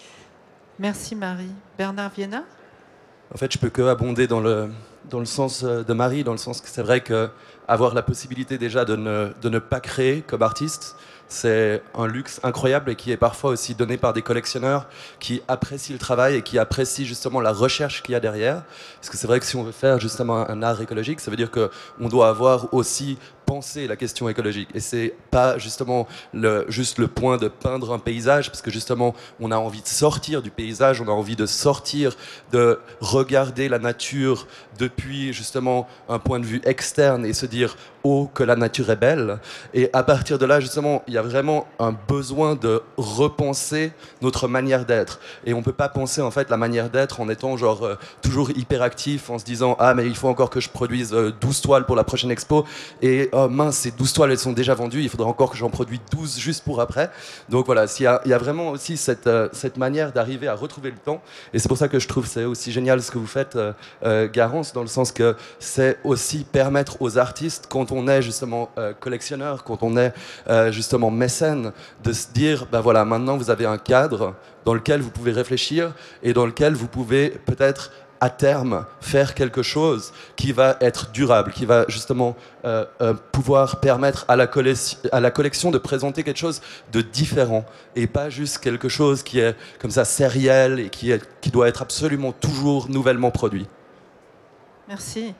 [0.80, 1.54] Merci Marie.
[1.78, 2.44] Bernard Viena
[3.32, 4.72] En fait, je peux que abonder dans le,
[5.10, 8.58] dans le sens euh, de Marie, dans le sens que c'est vrai qu'avoir la possibilité
[8.58, 10.96] déjà de ne, de ne pas créer comme artiste,
[11.34, 14.88] c'est un luxe incroyable et qui est parfois aussi donné par des collectionneurs
[15.20, 18.64] qui apprécient le travail et qui apprécient justement la recherche qu'il y a derrière.
[19.00, 21.38] Parce que c'est vrai que si on veut faire justement un art écologique, ça veut
[21.38, 24.70] dire qu'on doit avoir aussi penser la question écologique.
[24.74, 29.14] Et c'est pas justement le, juste le point de peindre un paysage, parce que justement,
[29.40, 32.16] on a envie de sortir du paysage, on a envie de sortir,
[32.52, 38.30] de regarder la nature depuis justement un point de vue externe et se dire, oh,
[38.34, 39.40] que la nature est belle.
[39.74, 44.48] Et à partir de là, justement, il y a vraiment un besoin de repenser notre
[44.48, 45.20] manière d'être.
[45.46, 48.52] Et on peut pas penser en fait la manière d'être en étant genre euh, toujours
[48.52, 51.86] hyperactif, en se disant, ah, mais il faut encore que je produise 12 euh, toiles
[51.86, 52.66] pour la prochaine expo.
[53.02, 55.70] Et oh mince, ces 12 toiles, elles sont déjà vendues, il faudrait encore que j'en
[55.70, 57.10] produise 12 juste pour après.
[57.50, 60.98] Donc voilà, il y, a, vraiment aussi cette, euh, cette manière d'arriver à retrouver le
[60.98, 61.22] temps.
[61.54, 63.74] Et c'est pour ça que je trouve c'est aussi génial ce que vous faites, euh,
[64.04, 68.70] euh, Garance, dans le sens que c'est aussi permettre aux artistes, quand on est justement
[69.00, 70.14] collectionneur, quand on est
[70.72, 71.72] justement mécène,
[72.04, 74.34] de se dire, ben voilà, maintenant vous avez un cadre
[74.66, 77.92] dans lequel vous pouvez réfléchir et dans lequel vous pouvez peut-être
[78.24, 83.82] à terme faire quelque chose qui va être durable, qui va justement euh, euh, pouvoir
[83.82, 86.62] permettre à la, collection de présenter quelque chose
[86.94, 87.66] de différent
[87.98, 92.32] et pas juste quelque chose qui est comme ça sériel et qui doit être absolument
[92.32, 93.68] toujours nouvellement produit.
[94.88, 95.34] Merci.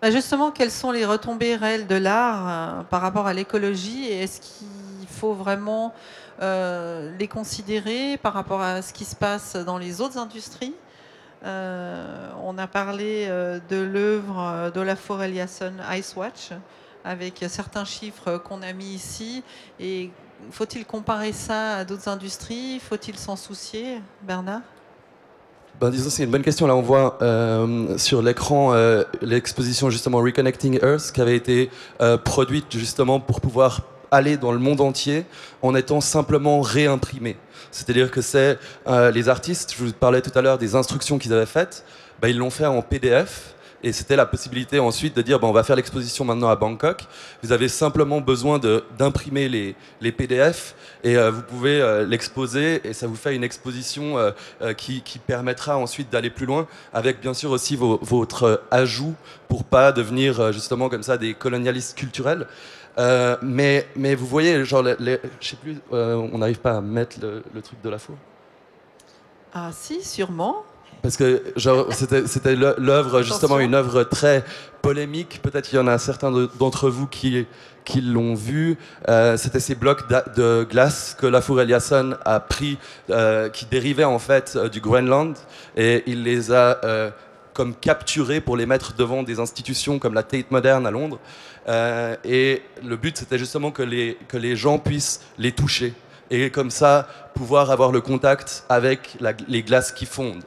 [0.00, 4.22] Bah, justement, quelles sont les retombées réelles de l'art euh, par rapport à l'écologie et
[4.22, 5.92] est-ce qu'il faut vraiment
[6.40, 10.74] les considérer par rapport à ce qui se passe dans les autres industries?
[11.44, 16.50] Euh, on a parlé euh, de l'œuvre euh, d'Olafur Eliasson, Ice Watch,
[17.04, 19.42] avec certains chiffres qu'on a mis ici.
[19.78, 20.10] Et
[20.50, 22.80] faut-il comparer ça à d'autres industries?
[22.80, 24.62] Faut-il s'en soucier, Bernard?
[25.80, 26.66] Ben, c'est une bonne question.
[26.66, 27.18] Là, on voit
[27.98, 28.72] sur l'écran
[29.20, 31.68] l'exposition justement Reconnecting Earth qui avait été
[32.24, 33.80] produite justement pour pouvoir
[34.14, 35.24] aller dans le monde entier
[35.62, 37.36] en étant simplement réimprimé.
[37.70, 41.32] C'est-à-dire que c'est euh, les artistes, je vous parlais tout à l'heure des instructions qu'ils
[41.32, 41.84] avaient faites,
[42.22, 43.50] bah, ils l'ont fait en PDF.
[43.86, 47.02] Et c'était la possibilité ensuite de dire, bah, on va faire l'exposition maintenant à Bangkok.
[47.42, 48.58] Vous avez simplement besoin
[48.96, 53.44] d'imprimer les, les, PDF et euh, vous pouvez euh, l'exposer et ça vous fait une
[53.44, 54.16] exposition
[54.78, 59.14] qui, qui, permettra ensuite d'aller plus loin avec bien sûr aussi votre ajout
[59.48, 62.46] pour pas devenir justement comme ça des colonialistes culturels.
[62.98, 66.80] Euh, mais, mais vous voyez, genre, les, je sais plus, euh, on n'arrive pas à
[66.80, 68.14] mettre le, truc de la faux.
[69.52, 70.64] Ah si, sûrement.
[71.02, 74.42] Parce que c'était l'œuvre, justement, une œuvre très
[74.80, 75.40] polémique.
[75.42, 77.46] Peut-être qu'il y en a certains d'entre vous qui,
[77.84, 78.78] qui l'ont vu.
[79.08, 82.78] Euh, c'était ces blocs de glace que Lafour Eliasson a pris,
[83.52, 85.36] qui dérivaient en fait du Groenland,
[85.76, 86.80] et il les a
[87.54, 91.18] comme capturés pour les mettre devant des institutions comme la Tate Modern à Londres.
[91.68, 95.94] Euh, et le but, c'était justement que les, que les gens puissent les toucher
[96.30, 99.16] et comme ça pouvoir avoir le contact avec
[99.48, 100.42] les glaces qui fondent.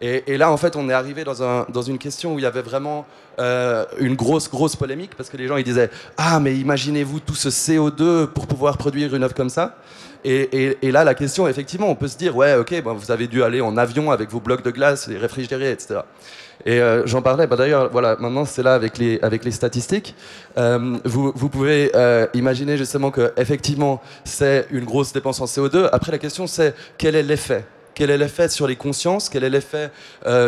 [0.00, 2.46] Et, là, en fait, on est arrivé dans, un, dans une question où il y
[2.46, 3.04] avait vraiment
[3.40, 7.34] euh, une grosse, grosse polémique parce que les gens ils disaient Ah, mais imaginez-vous tout
[7.34, 9.76] ce CO2 pour pouvoir produire une œuvre comme ça?
[10.24, 13.26] Et, et- là, la question, effectivement, on peut se dire Ouais, ok, ben, vous avez
[13.26, 16.00] dû aller en avion avec vos blocs de glace, les réfrigérés, etc.
[16.66, 20.14] Et euh, j'en parlais, bah, d'ailleurs, voilà, maintenant c'est là avec les, avec les statistiques.
[20.56, 25.88] Euh, vous, pouvez euh, imaginer justement que effectivement c'est une grosse dépense en CO2.
[25.92, 27.64] Après, la question c'est quel est l'effet?
[27.94, 29.28] Quel est l'effet sur les consciences?
[29.28, 29.90] Quel est l'effet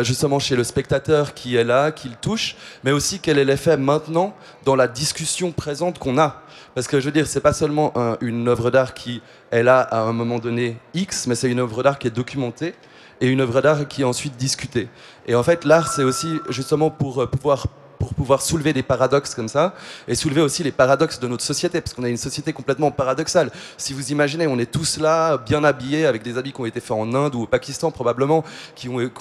[0.03, 2.55] justement chez le spectateur qui est là, qui le touche?
[2.85, 6.43] Mais aussi quel est l'effet maintenant dans la discussion présente qu'on a?
[6.75, 9.21] Parce que je veux dire, c'est pas seulement un- une œuvre d'art qui
[9.51, 12.73] est là à un moment donné X, mais c'est une œuvre d'art qui est documentée
[13.21, 14.89] et une œuvre d'art qui est ensuite discutée.
[15.27, 17.67] Et en fait, l'art, c'est aussi justement pour euh, pouvoir
[18.01, 19.75] pour pouvoir soulever des paradoxes comme ça
[20.07, 23.51] et soulever aussi les paradoxes de notre société parce qu'on a une société complètement paradoxale.
[23.77, 26.79] Si vous imaginez, on est tous là, bien habillés, avec des habits qui ont été
[26.79, 29.11] faits en Inde ou au Pakistan probablement, qui ont, eu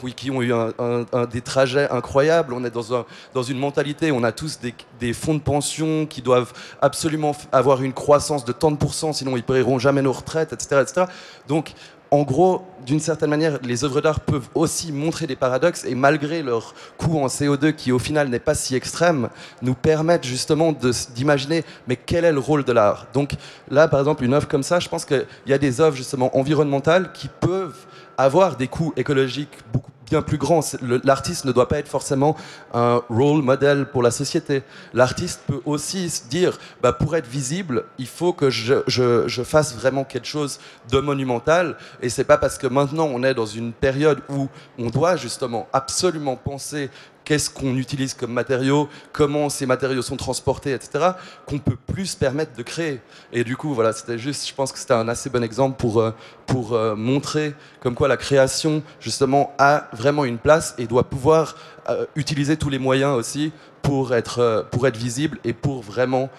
[1.30, 2.54] des trajets incroyables.
[2.54, 4.58] On est dans, un, dans une mentalité, on a tous
[4.98, 9.32] des, fonds de pension qui doivent absolument avoir une croissance de tant de pourcents, sinon
[9.32, 10.80] ils ne paieront jamais nos retraites, etc.
[10.80, 11.06] etc.
[11.48, 11.74] Donc,
[12.10, 16.42] en gros, d'une certaine manière, les œuvres d'art peuvent aussi montrer des paradoxes et malgré
[16.42, 19.28] leur coût en CO2 qui au final n'est pas si extrême,
[19.62, 20.72] nous permettent justement
[21.14, 23.06] d'imaginer mais quel est le rôle de l'art.
[23.12, 23.34] Donc
[23.70, 26.36] là, par exemple, une œuvre comme ça, je pense qu'il y a des œuvres justement
[26.36, 27.86] environnementales qui peuvent
[28.18, 30.38] avoir des coûts écologiques beaucoup plus
[30.82, 32.36] le- L'artiste ne doit pas être forcément
[32.74, 34.62] un role model pour la société.
[34.92, 39.42] L'artiste peut aussi se dire, bah, pour être visible, il faut que je, je- je
[39.42, 40.58] fasse vraiment quelque chose
[40.90, 41.76] de monumental.
[42.02, 45.68] Et c'est pas parce que maintenant on est dans une période où on doit justement
[45.72, 46.90] absolument penser
[47.30, 51.10] qu'est-ce qu'on utilise comme matériaux, comment ces matériaux sont transportés, etc.,
[51.46, 53.00] qu'on peut plus permettre de créer.
[53.32, 56.00] Et du coup, voilà, c'était juste, je pense que c'était un assez bon exemple pour,
[56.00, 56.10] euh,
[56.46, 61.54] pour euh, montrer comme quoi la création, justement, a vraiment une place et doit pouvoir
[61.88, 66.30] euh, utiliser tous les moyens aussi pour être, pour être visible et pour vraiment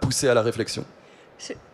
[0.00, 0.84] pousser à la réflexion.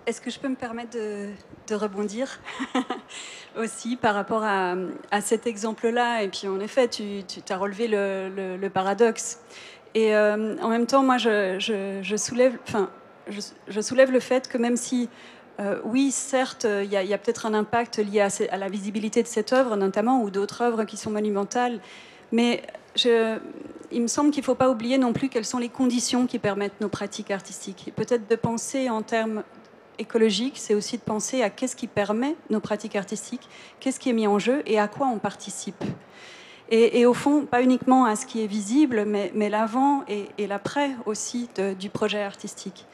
[0.07, 2.41] Est-ce que je peux me permettre de, rebondir
[3.57, 4.75] aussi par rapport à,
[5.11, 6.23] à cet exemple-là?
[6.23, 9.39] Et puis en effet, tu, tu as relevé le, le- paradoxe.
[9.95, 11.57] Et euh, en même temps, moi, je,
[12.03, 12.91] je- soulève, enfin,
[13.29, 15.09] je, soulève le fait que même si,
[15.61, 19.29] euh, oui, certes, il y a, peut-être un impact lié à, à la visibilité de
[19.29, 21.81] cette œuvre, notamment, ou d'autres œuvres qui sont monumentales,
[22.33, 22.63] mais
[23.05, 26.39] il me semble qu'il ne faut pas oublier non plus quelles sont les conditions qui
[26.39, 27.89] permettent nos pratiques artistiques.
[27.89, 29.45] Et peut-être de penser en termes
[29.99, 33.49] écologiques, c'est aussi de penser à qu'est-ce qui permet nos pratiques artistiques,
[33.81, 35.85] qu'est-ce qui est mis en jeu et à quoi on participe.
[36.75, 41.51] Et, au fond, pas uniquement à ce qui est visible, mais, l'avant et, l'après aussi
[41.79, 42.87] du projet artistique.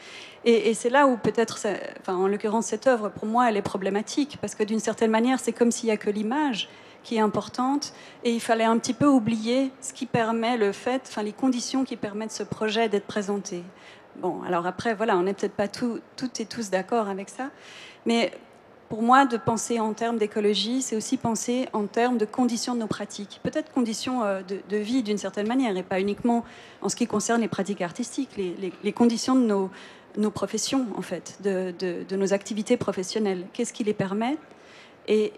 [0.45, 1.65] Et, c'est là où peut-être,
[2.09, 5.53] en l'occurrence, cette œuvre, pour moi, elle est problématique, parce que d'une certaine manière, c'est
[5.53, 6.69] comme s'il n'y a que l'image
[7.05, 7.93] qui est importante,
[8.25, 11.85] et il fallait un petit peu oublier ce qui permet le fait, enfin, les conditions
[11.85, 13.63] qui permettent ce projet d'être présenté.
[14.21, 17.51] Bon, alors après, voilà, on n'est peut-être pas tout, toutes et tous d'accord avec ça,
[18.05, 18.33] mais
[18.89, 22.81] pour moi, de penser en termes d'écologie, c'est aussi penser en termes de conditions de
[22.81, 23.39] nos pratiques.
[23.43, 26.45] Peut-être conditions euh, de, vie d'une certaine manière, et pas uniquement
[26.81, 29.69] en ce qui concerne les pratiques artistiques, les, conditions de
[30.17, 33.45] nos, professions, en fait, de, nos activités professionnelles.
[33.53, 34.39] Qu'est-ce qui les permet
[35.07, 35.33] et,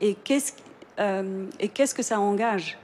[1.01, 2.79] euh, qu'est-ce que ça engage?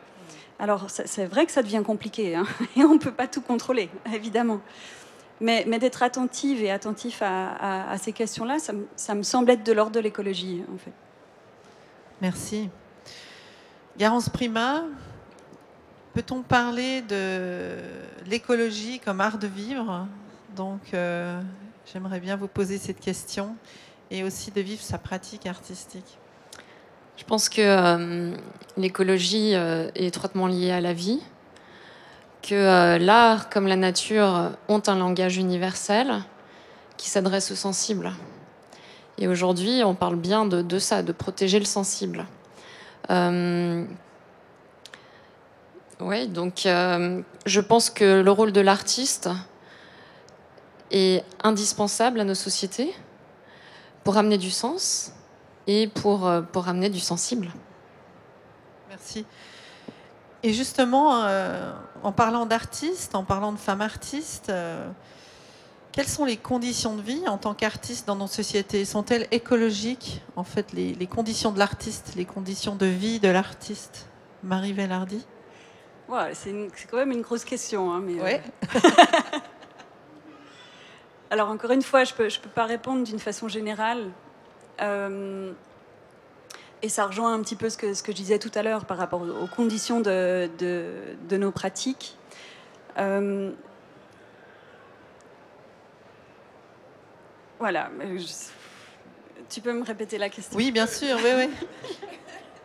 [0.59, 3.41] Alors, c'est c'est vrai que ça devient compliqué, hein, et on ne peut pas tout
[3.41, 4.61] contrôler, évidemment.
[5.41, 9.23] Mais, mais d'être attentive et attentif à, à- à ces questions-là, ça, me- ça me
[9.23, 10.93] semble être de l'ordre de l'écologie, en fait.
[12.23, 12.71] Merci.
[13.99, 14.85] Garance Prima,
[16.15, 17.77] peut-on parler de
[18.27, 20.07] l'écologie comme art de vivre?
[20.55, 21.39] Donc, euh,
[21.93, 23.55] j'aimerais bien vous poser cette question
[24.11, 26.17] et aussi de vivre sa pratique artistique.
[27.19, 28.35] Je pense que euh,
[28.79, 31.23] l'écologie euh, est étroitement liée à la vie,
[32.47, 36.23] que euh, l'art comme la nature ont un langage universel
[36.97, 38.13] qui s'adresse aux sensibles.
[39.19, 42.27] Et aujourd'hui, on parle bien de, ça, de protéger le sensible.
[43.11, 43.85] Euh,
[46.01, 49.29] oui, donc euh, je pense que le rôle de l'artiste
[50.93, 52.95] est indispensable à nos sociétés
[54.05, 55.13] pour amener du sens
[55.67, 57.49] et pour, pour amener du sensible.
[58.89, 59.25] Merci.
[60.45, 61.27] Et justement,
[62.07, 64.89] en parlant d'artistes, en parlant de femmes artistes, euh,
[65.91, 68.85] quelles sont les conditions de vie en tant qu'artiste dans nos sociétés?
[68.85, 74.07] Sont-elles écologiques, en fait, les, les conditions de l'artiste, les conditions de vie de l'artiste?
[74.45, 75.27] Marie Vellardi
[76.09, 77.93] Ouais, c'est une- c'est quand même une grosse question.
[77.93, 78.39] hein, mais, euh.
[81.31, 84.11] Alors encore une fois, je ne peux, je peux pas répondre d'une façon générale.
[84.81, 85.53] Euh,
[86.87, 88.85] et ça rejoint un petit peu ce que, ce que je disais tout à l'heure
[88.85, 90.93] par rapport aux conditions de, de,
[91.29, 92.17] de nos pratiques.
[92.97, 93.51] Euh,
[97.59, 97.91] voilà.
[98.17, 98.25] je-
[99.51, 101.49] tu peux me répéter la question Oui, bien sûr, oui,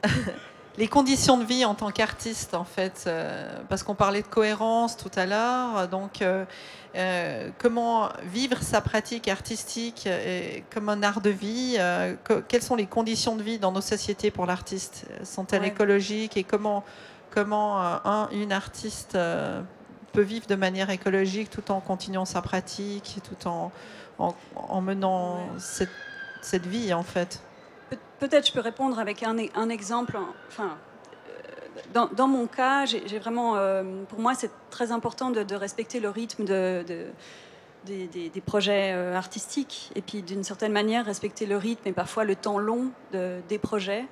[0.03, 0.11] oui.
[0.77, 4.95] Les conditions de vie en tant qu'artiste, en fait, euh, parce qu'on parlait de cohérence
[4.95, 6.45] tout à l'heure, donc euh,
[6.95, 10.07] euh, comment vivre sa pratique artistique
[10.73, 13.81] comme un art de vie euh, que- Quelles sont les conditions de vie dans nos
[13.81, 15.05] sociétés pour l'artiste?
[15.25, 15.67] Sont-elles Ouais.
[15.67, 16.85] écologiques Et comment,
[17.31, 19.17] comment euh, un, une artiste
[20.13, 23.73] peut vivre de manière écologique tout en continuant sa pratique, tout en,
[24.19, 25.41] en, en menant Ouais.
[25.59, 25.89] cette,
[26.41, 27.41] cette vie, en fait?
[28.21, 30.15] Peut-être je peux répondre avec un, e- exemple.
[30.15, 30.77] en- Enfin,
[31.95, 36.09] euh, dans, mon cas, j'ai vraiment, euh, pour moi, c'est très important de, respecter le
[36.09, 37.07] rythme de, de-
[37.85, 42.35] des, projets euh, artistiques et puis d'une certaine manière respecter le rythme et parfois le
[42.35, 44.05] temps long de- des projets.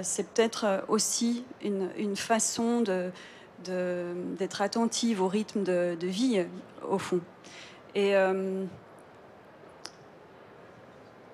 [0.00, 2.82] C'est peut-être aussi une, façon
[3.66, 6.42] d'être attentive au rythme de, vie,
[6.88, 7.20] au fond.
[7.94, 8.14] Et.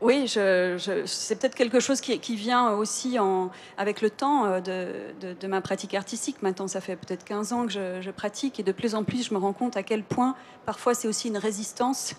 [0.02, 4.44] Oui, je, je- c'est peut-être quelque chose qui, qui vient aussi en, avec le temps
[4.44, 4.88] euh, de,
[5.20, 6.42] de- de ma pratique artistique.
[6.42, 9.26] Maintenant, ça fait peut-être 15 ans que je, je pratique et de plus en plus,
[9.28, 10.34] je me rends compte à quel point
[10.66, 12.14] parfois c'est aussi une résistance,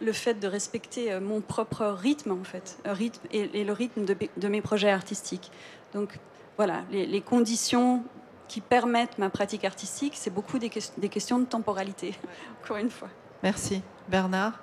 [0.00, 4.04] le fait de respecter euh, mon propre rythme, en fait, rythme et, et le rythme
[4.04, 5.50] de, de mes projets artistiques.
[5.94, 6.18] Donc
[6.56, 8.02] voilà, les, les conditions
[8.48, 12.14] qui permettent ma pratique artistique, c'est beaucoup des questions de temporalité,
[12.64, 13.08] encore une fois.
[13.42, 13.82] Merci.
[14.08, 14.54] Bernard?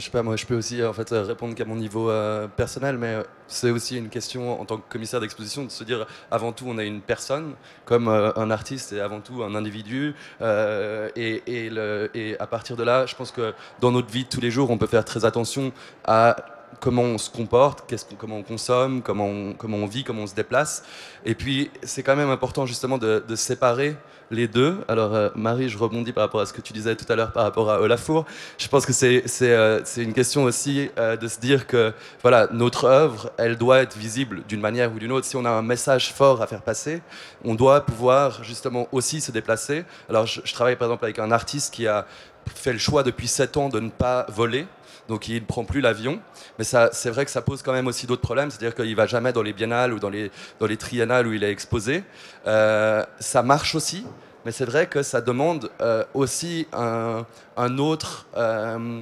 [0.00, 2.96] Je sais pas, moi je peux aussi en fait répondre qu'à mon niveau euh, personnel,
[2.96, 6.52] mais euh, c'est aussi une question en tant que commissaire d'exposition de se dire avant
[6.52, 7.52] tout on est une personne,
[7.84, 13.14] comme euh, un artiste est avant tout un individu, et à partir de là, je
[13.14, 15.70] pense que dans notre vie de tous les jours, on peut faire très attention
[16.06, 16.34] à
[16.78, 20.22] comment on se comporte, qu'est-ce qu'on- comment on consomme, comment on, comment on vit, comment
[20.22, 20.84] on se déplace.
[21.24, 23.96] Et puis c'est quand même important justement de, de séparer
[24.32, 24.78] les deux.
[24.86, 27.32] Alors euh, Marie, je rebondis par rapport à ce que tu disais tout à l'heure
[27.32, 28.26] par rapport à Olafour.
[28.58, 31.92] Je pense que c'est c'est, euh, c'est une question aussi euh, de se dire que
[32.22, 35.26] voilà notre œuvre, elle doit être visible d'une manière ou d'une autre.
[35.26, 37.02] Si on a un message fort à faire passer,
[37.44, 39.84] on doit pouvoir justement aussi se déplacer.
[40.08, 42.06] Alors je, je travaille par exemple avec un artiste qui a
[42.54, 44.66] fait le choix depuis 7 ans de ne pas voler.
[45.08, 46.20] Donc il ne prend plus l'avion,
[46.56, 49.06] mais ça, c'est vrai que ça pose quand même aussi d'autres problèmes, c'est-à-dire qu'il va
[49.06, 50.30] jamais dans les biennales ou dans les,
[50.60, 52.04] dans les triennales où il est exposé.
[52.46, 54.06] Euh, ça marche aussi,
[54.44, 57.26] mais c'est vrai que ça demande euh, aussi un,
[57.56, 59.00] un autre, euh,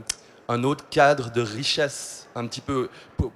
[0.48, 2.88] un autre cadre de richesse, un petit peu.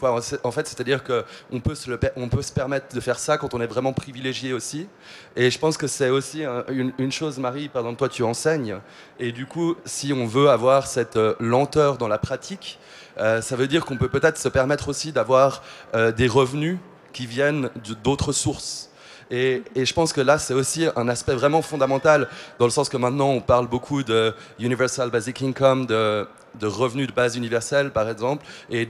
[0.02, 3.60] en fait, c'est-à-dire qu'on peut, se on peut se permettre de faire ça quand on
[3.60, 4.88] est vraiment privilégié aussi.
[5.36, 6.64] Et je pense que c'est aussi un-
[6.98, 8.78] une, chose, Marie, par toi tu enseignes,
[9.18, 12.78] et du coup, si on veut avoir cette euh, lenteur dans la pratique,
[13.18, 15.62] euh, ça veut dire qu'on peut peut-être se permettre aussi d'avoir
[15.94, 16.78] euh, des revenus
[17.12, 17.68] qui viennent
[18.02, 18.88] d'autres sources.
[19.32, 22.28] Et, je pense que là, c'est aussi un aspect vraiment fondamental,
[22.58, 26.26] dans le sens que maintenant, on parle beaucoup de Universal Basic Income, de,
[26.62, 28.44] revenus de base universelle, par exemple.
[28.70, 28.86] Et,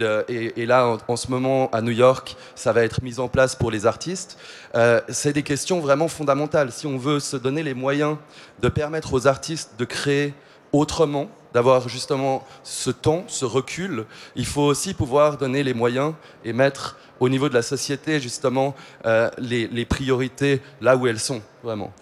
[0.67, 3.71] là, en, en ce moment, à New York, ça va être mis en place pour
[3.71, 4.37] les artistes.
[4.75, 6.73] Euh, c'est des questions vraiment fondamentales.
[6.73, 8.17] Si on veut se donner les moyens
[8.61, 10.35] de permettre aux artistes de créer
[10.73, 16.15] autrement, d'avoir justement ce temps, ce recul, il faut aussi pouvoir donner les moyens
[16.45, 18.75] et mettre au niveau de la société justement
[19.07, 21.93] euh, les, les priorités là où elles sont, vraiment.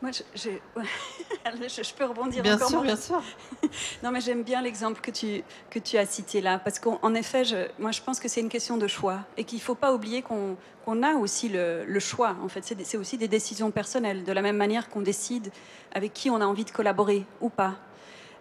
[0.00, 0.62] Moi, je, j'ai-
[1.68, 3.22] je, je peux rebondir Bien encore sûr, bien sûr.
[4.02, 7.14] Non, mais j'aime bien l'exemple que tu, que tu as cité là, parce qu'en en
[7.14, 9.74] effet, je, moi je pense que c'est une question de choix et qu'il ne faut
[9.76, 12.34] pas oublier qu'on a aussi le, le choix.
[12.42, 15.52] En fait, c'est aussi des décisions personnelles, de la même manière qu'on décide
[15.94, 17.74] avec qui on a envie de collaborer ou pas.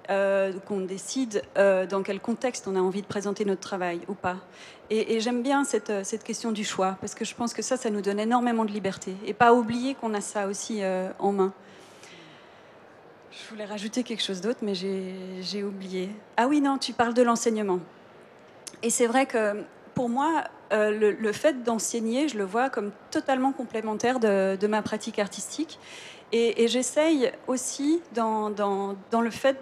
[0.10, 4.14] Euh, qu'on décide euh, dans quel contexte on a envie de présenter notre travail ou
[4.14, 4.38] pas.
[4.90, 7.78] Et, j'aime bien cette, euh, cette question du choix, parce que je pense que ça,
[7.78, 9.16] ça nous donne énormément de liberté.
[9.26, 10.82] Et pas oublier qu'on a ça aussi
[11.20, 11.54] en main.
[13.32, 16.10] Je voulais rajouter quelque chose d'autre, mais j'ai oublié.
[16.36, 17.80] Ah oui, non, tu parles de l'enseignement.
[18.84, 24.20] Et c'est vrai que pour moi, le, fait d'enseigner, je le vois comme totalement complémentaire
[24.20, 25.80] de, ma pratique artistique.
[26.34, 28.50] Et, j'essaye aussi dans
[29.22, 29.58] le fait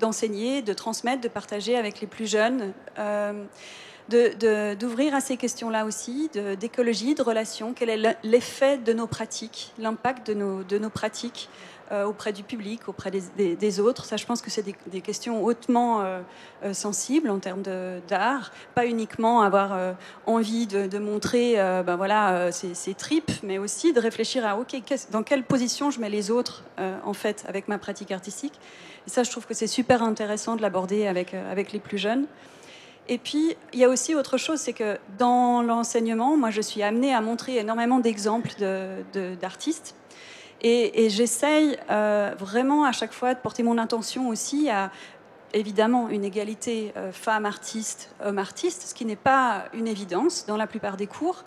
[0.00, 3.44] d'enseigner, de transmettre, de partager avec les plus jeunes, euh,
[4.08, 8.76] de- de- d'ouvrir à ces questions-là aussi, de- d'écologie, de relations, quel est le- l'effet
[8.78, 11.48] de nos pratiques, l'impact de nos, de pratiques
[12.04, 14.04] auprès du public, auprès des, autres.
[14.04, 16.20] Ça, je pense que c'est des, questions hautement euh,
[16.64, 18.52] euh, sensibles en termes d'art.
[18.74, 19.94] Pas uniquement avoir
[20.26, 24.76] envie de, montrer ben voilà, ses, tripes, mais aussi de réfléchir à OK,
[25.10, 26.64] dans quelle position je mets les autres
[27.04, 28.58] en fait avec ma pratique artistique.
[29.06, 32.26] Ça, je trouve que c'est super intéressant de l'aborder avec, avec les plus jeunes.
[33.08, 36.82] Et puis, il y a aussi autre chose, c'est que dans l'enseignement, moi, je suis
[36.82, 38.50] amenée à montrer énormément d'exemples
[39.40, 39.96] d'artistes.
[40.62, 44.90] Et, j'essaye euh, vraiment à chaque fois de porter mon intention aussi à,
[45.54, 50.96] évidemment, une égalité euh, femme-artiste, homme-artiste, ce qui n'est pas une évidence dans la plupart
[50.96, 51.44] des cours.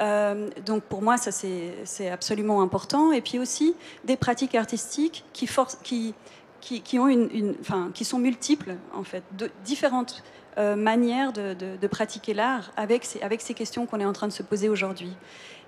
[0.00, 3.12] Euh, donc pour moi, ça c'est absolument important.
[3.12, 5.48] Et puis aussi des pratiques artistiques qui,
[5.82, 6.14] qui,
[6.60, 10.22] qui, qui ont une, enfin, qui sont multiples en fait, de, différentes
[10.58, 14.32] euh, manière de, pratiquer l'art avec ces, avec ces questions qu'on est en train de
[14.32, 15.12] se poser aujourd'hui.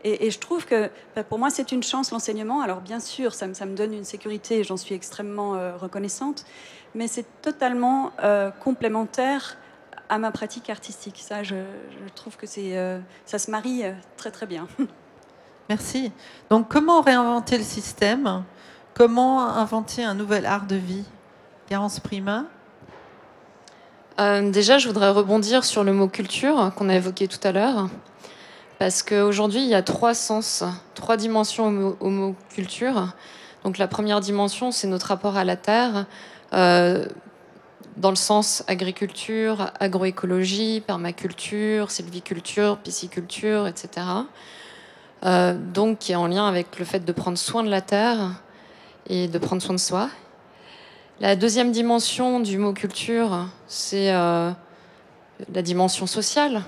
[0.03, 2.63] Et, je trouve que bah, pour moi, c'est une chance l'enseignement.
[2.63, 6.45] Alors bien sûr, ça, ça, me donne une sécurité et j'en suis extrêmement euh, reconnaissante,
[6.95, 9.59] mais c'est totalement euh, complémentaire
[10.09, 11.21] à ma pratique artistique.
[11.21, 11.57] Ça, je,
[12.15, 12.75] trouve que c'est,
[13.27, 13.85] ça se marie
[14.17, 14.67] très très bien.
[15.69, 16.11] Merci.
[16.51, 18.43] Donc comment réinventer le système?
[18.95, 21.05] Comment inventer un nouvel art de vie?
[21.71, 22.47] Garance Prima?
[24.19, 27.89] Euh, déjà, je voudrais rebondir sur le mot culture qu'on a évoqué tout à l'heure.
[28.81, 30.65] Parce qu'aujourd'hui, il y a trois sens,
[30.95, 33.13] trois dimensions au mot, culture.
[33.63, 36.07] Donc la première dimension, c'est notre rapport à la terre,
[36.55, 37.05] euh,
[37.99, 44.07] dans le sens agriculture, agroécologie, permaculture, sylviculture, pisciculture, etc.
[45.27, 48.31] Euh, donc qui est en lien avec le fait de prendre soin de la terre
[49.11, 50.09] et de prendre soin de soi.
[51.21, 54.51] La deuxième dimension du mot culture, c'est euh,
[55.53, 56.63] la dimension sociale.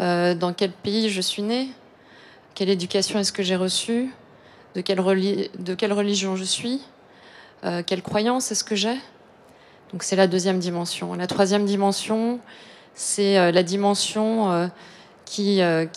[0.00, 1.68] Euh, dans quel pays je suis née?
[2.54, 4.10] Quelle éducation est-ce que j'ai reçue?
[4.74, 6.80] De quelle, religion je suis?
[7.64, 8.96] Euh, Quelle croyance est-ce que j'ai?
[9.92, 11.14] Donc c'est la deuxième dimension.
[11.14, 12.38] La troisième dimension,
[12.94, 14.70] c'est la dimension
[15.24, 15.88] qui, est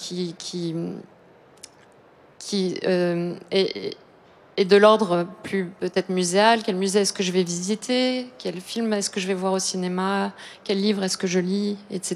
[4.55, 6.61] et de l'ordre plus peut-être muséal.
[6.63, 8.27] Quel musée est-ce que je vais visiter?
[8.37, 10.31] Quel film est-ce que je vais voir au cinéma?
[10.63, 11.77] Quel livre est-ce que je lis?
[11.91, 12.15] Etc.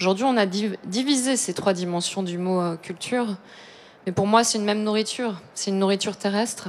[0.00, 3.36] Aujourd'hui, on a divisé ces trois dimensions du mot euh, culture.
[4.06, 5.42] Mais pour moi, c'est une même nourriture.
[5.52, 6.68] C'est une nourriture terrestre.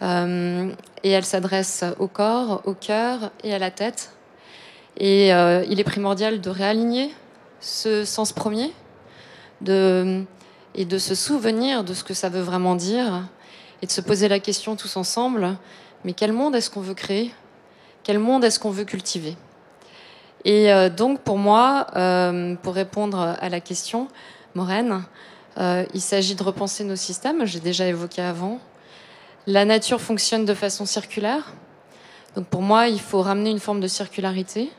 [0.00, 0.72] Euh,
[1.04, 4.16] et elle s'adresse au corps, au cœur et à la tête.
[4.96, 7.14] Et euh, il est primordial de réaligner
[7.60, 8.72] ce sens premier
[9.60, 13.28] et de se souvenir de ce que ça veut vraiment dire
[13.82, 15.58] et de se poser la question tous ensemble,
[16.04, 17.32] mais quel monde est-ce qu'on veut créer?
[18.02, 19.36] Quel monde est-ce qu'on veut cultiver?
[20.46, 24.06] Et euh, donc pour moi, euh, pour répondre à la question,
[24.54, 25.02] Maureen,
[25.58, 28.60] euh, il s'agit de repenser nos systèmes, j'ai déjà évoqué avant.
[29.48, 31.52] La nature fonctionne de façon circulaire.
[32.36, 34.70] Donc pour moi, il faut ramener une forme de circularité.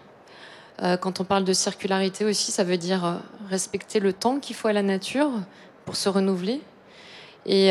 [1.02, 4.74] quand on parle de circularité aussi, ça veut dire respecter le temps qu'il faut à
[4.74, 5.32] la nature
[5.86, 6.62] pour se renouveler.
[7.46, 7.70] Et,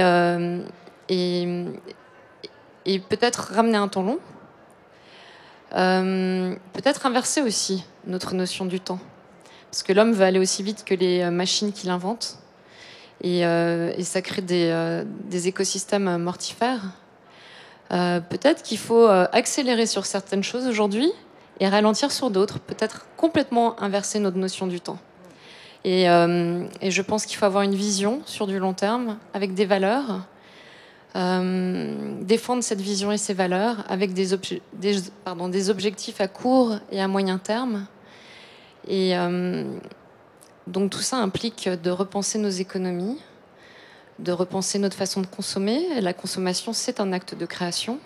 [1.09, 1.64] et,
[2.84, 4.18] et peut-être ramener un temps long.
[5.75, 9.01] Euh, peut-être inverser aussi notre notion du temps.
[9.71, 12.39] Parce que l'homme veut aller aussi vite que les euh, machines qu'il invente.
[13.23, 16.83] Et, euh, ça crée des, écosystèmes mortifères.
[17.89, 21.11] peut-être qu'il faut accélérer sur certaines choses aujourd'hui
[21.61, 22.61] et ralentir sur d'autres.
[22.61, 24.99] Peut-être complètement inverser notre notion du temps.
[25.85, 30.27] Et, je pense qu'il faut avoir une vision sur du long terme avec des valeurs
[31.17, 34.35] défendre cette vision et ces valeurs avec des,
[35.71, 37.87] objectifs à court et à moyen terme.
[38.87, 39.64] Et euh,
[40.67, 43.19] donc tout ça implique de repenser nos économies,
[44.19, 46.01] de repenser notre façon de consommer.
[46.03, 47.99] La consommation, c'est un acte de création.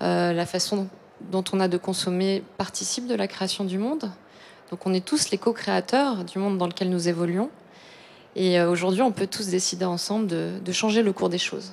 [0.00, 0.88] Euh, la façon
[1.32, 4.12] dont on a de consommer participe de la création du monde.
[4.70, 7.50] Donc on est tous les co-créateurs du monde dans lequel nous évoluons.
[8.36, 11.72] Et aujourd'hui, on peut tous décider ensemble de changer le cours des choses.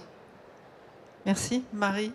[1.29, 1.63] Merci.
[1.73, 2.11] Marie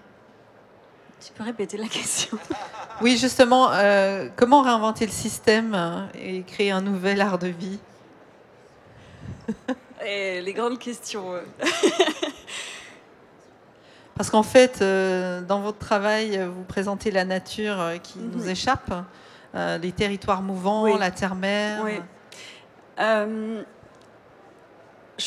[1.24, 2.36] Tu peux répéter la question
[3.00, 7.78] Oui, justement, euh, comment réinventer le système euh, et créer un nouvel art de vie?
[10.04, 11.40] Et Les grandes questions.
[14.16, 18.32] Parce qu'en fait, euh, dans votre travail, vous présentez la nature qui mhm.
[18.32, 18.92] nous échappe,
[19.54, 21.84] les territoires mouvants, la terre-mer.
[21.84, 22.00] Oui.
[22.98, 23.62] je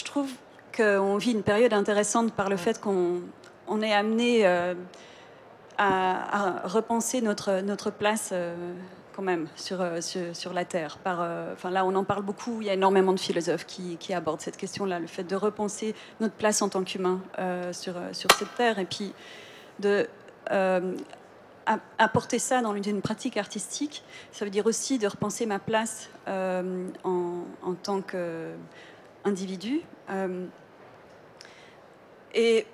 [0.04, 0.30] trouve
[0.76, 3.22] qu'on vit une période intéressante par le fait qu'on
[3.68, 4.74] on est amené euh,
[5.78, 8.74] à, repenser notre, notre place euh,
[9.16, 10.98] quand même sur, euh, sur, la Terre.
[10.98, 14.58] Par, là, on en parle beaucoup, il y a énormément de philosophes qui, abordent cette
[14.58, 17.22] question-là, le fait de repenser notre place en tant qu'humain
[17.72, 18.80] sur, sur cette Terre.
[18.80, 19.14] Et puis,
[19.80, 20.08] de
[21.98, 27.44] apporter ça dans une pratique artistique, ça veut dire aussi de repenser ma place en,
[27.64, 29.82] en tant qu'individu.
[32.34, 32.66] Et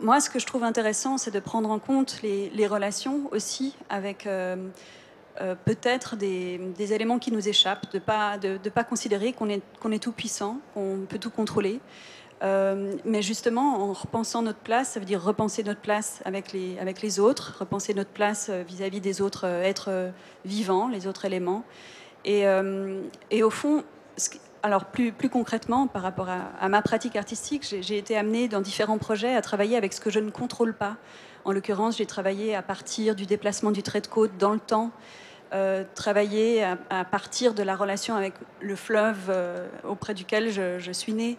[0.00, 4.26] moi, ce que je trouve intéressant, c'est de prendre en compte les, relations aussi avec
[4.26, 4.56] euh,
[5.40, 9.62] euh, peut-être des, éléments qui nous échappent, de ne pas, de, pas considérer qu'on est,
[9.80, 11.80] qu'on est tout puissant, qu'on peut tout contrôler.
[12.44, 16.78] Euh, mais justement, en repensant notre place, ça veut dire repenser notre place avec les,
[16.78, 20.12] avec les autres, repenser notre place vis-à-vis des autres êtres
[20.44, 21.64] vivants, les autres éléments.
[22.24, 22.44] Et,
[23.30, 23.82] et au fond,
[24.62, 28.98] alors plus, plus concrètement, par rapport à, ma pratique artistique, j'ai été amenée dans différents
[28.98, 30.96] projets à travailler avec ce que je ne contrôle pas.
[31.44, 34.90] En l'occurrence, j'ai travaillé à partir du déplacement du trait de côte dans le temps,
[35.52, 41.14] euh, travailler à, partir de la relation avec le fleuve euh, auprès duquel je, suis
[41.14, 41.38] née.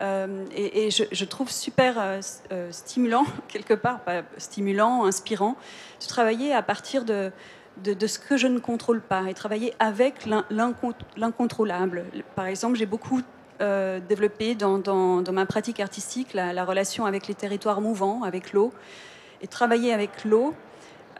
[0.00, 2.18] Euh, et je, trouve super
[2.70, 4.00] stimulant, quelque part,
[4.38, 5.56] stimulant, inspirant,
[6.00, 7.30] de travailler à partir de,
[7.82, 12.04] de, ce que je ne contrôle pas et travailler avec l'in- l'incon- l'incontrôlable.
[12.36, 13.20] Par exemple, j'ai beaucoup
[13.60, 18.22] euh, développé dans, dans- dans ma pratique artistique la, la relation avec les territoires mouvants,
[18.24, 18.72] avec l'eau.
[19.42, 20.54] Et travailler avec l'eau,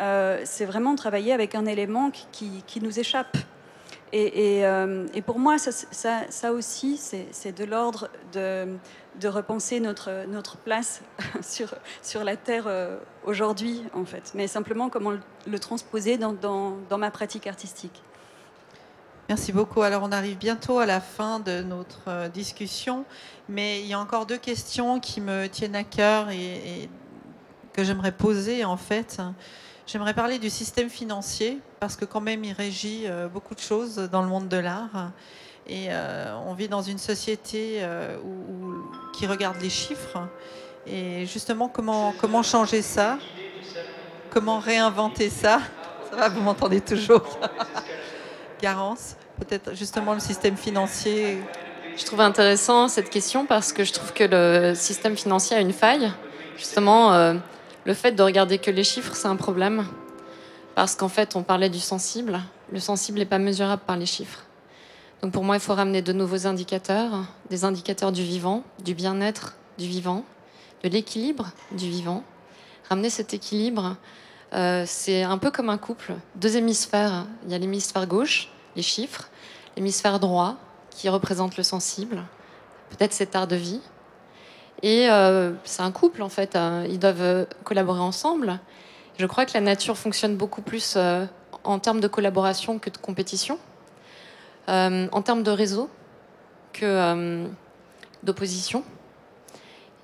[0.00, 3.36] euh, c'est vraiment travailler avec un élément qui- qui nous échappe.
[4.14, 11.02] Euh, et pour moi, ça, aussi, c'est de l'ordre de, repenser notre, notre place
[11.42, 14.32] sur, sur la Terre euh, aujourd'hui, en fait.
[14.34, 15.12] Mais simplement comment
[15.46, 18.02] le, transposer dans, dans, ma pratique artistique.
[19.28, 19.82] Merci beaucoup.
[19.82, 23.04] Alors, on arrive bientôt à la fin de notre euh, discussion,
[23.48, 26.88] mais il y a encore deux questions qui me tiennent à cœur et
[27.72, 29.20] que j'aimerais poser en fait.
[29.86, 33.96] J'aimerais parler du système financier parce que quand même il régit euh, beaucoup de choses
[34.10, 35.10] dans le monde de l'art
[35.66, 38.82] et euh, on vit dans une société euh, où-
[39.12, 40.26] qui regarde les chiffres
[40.86, 43.18] et justement comment comment changer ça,
[44.30, 45.60] comment réinventer ça?
[46.10, 47.38] Ça va, vous m'entendez toujours?
[48.62, 51.42] Garance, peut-être justement le système financier.
[51.96, 55.72] Je trouve intéressant cette question parce que je trouve que le système financier a une
[55.72, 56.10] faille.
[56.56, 57.34] Justement,
[57.84, 59.86] le fait de regarder que les chiffres, c'est un problème.
[60.74, 62.40] Parce qu'en fait, on parlait du sensible.
[62.72, 64.44] Le sensible n'est pas mesurable par les chiffres.
[65.22, 69.54] Donc pour moi, il faut ramener de nouveaux indicateurs, des indicateurs du vivant, du bien-être
[69.78, 70.24] du vivant,
[70.82, 72.24] de l'équilibre du vivant.
[72.88, 73.96] Ramener cet équilibre,
[74.52, 77.26] euh, c'est un peu comme un couple, deux hémisphères.
[77.46, 79.28] Il y a l'hémisphère gauche, les chiffres,
[79.76, 80.56] l'hémisphère droit,
[80.90, 82.22] qui représente le sensible,
[82.90, 83.80] peut-être cet art de vie.
[84.82, 88.58] Et euh, c'est un couple en fait, euh, ils doivent euh, collaborer ensemble.
[89.18, 91.24] Je crois que la nature fonctionne beaucoup plus euh,
[91.62, 93.58] en termes de collaboration que de compétition,
[94.68, 95.88] en termes de réseau
[96.72, 97.46] que
[98.22, 98.82] d'opposition.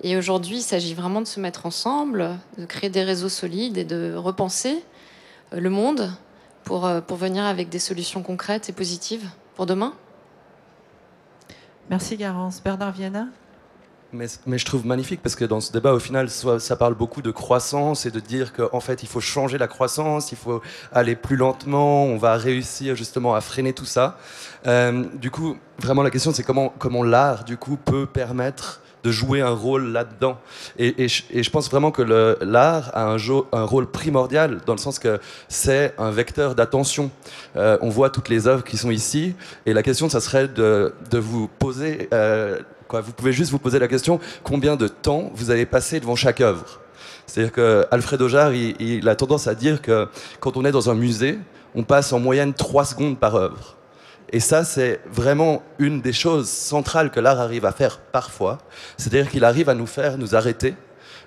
[0.01, 3.83] Et aujourd'hui, il s'agit vraiment de se mettre ensemble, de créer des réseaux solides et
[3.83, 4.83] de repenser
[5.51, 6.09] le monde
[6.63, 9.93] pour, pour venir avec des solutions concrètes et positives pour demain.
[11.91, 12.63] Merci Garance.
[12.63, 13.27] Bernard Viana?
[14.13, 17.31] Mais, je trouve magnifique parce que dans ce débat, au final, ça parle beaucoup de
[17.31, 21.37] croissance et de dire qu'en fait, il faut changer la croissance, il faut aller plus
[21.37, 24.17] lentement, on va réussir justement à freiner tout ça.
[24.67, 29.41] Euh, du coup, vraiment, la question, c'est comment l'art, du coup, peut permettre de jouer
[29.41, 30.37] un rôle là-dedans.
[30.77, 32.01] Et, je, pense vraiment que
[32.41, 37.11] l'art a un, rôle primordial dans le sens que c'est un vecteur d'attention.
[37.55, 39.35] Euh, on voit toutes les œuvres qui sont ici,
[39.65, 43.59] et la question, ça serait de, de vous poser, euh, quoi, vous pouvez juste vous
[43.59, 46.79] poser la question combien de temps vous allez passer devant chaque œuvre?
[47.25, 50.07] C'est-à-dire que Alfred Ojar, il, il a tendance à dire que
[50.39, 51.39] quand on est dans un musée,
[51.75, 53.77] on passe en moyenne 3 secondes par œuvre.
[54.31, 58.59] Et ça, c'est vraiment une des choses centrales que l'art arrive à faire parfois.
[58.97, 60.75] C'est-à-dire qu'il arrive à nous faire nous arrêter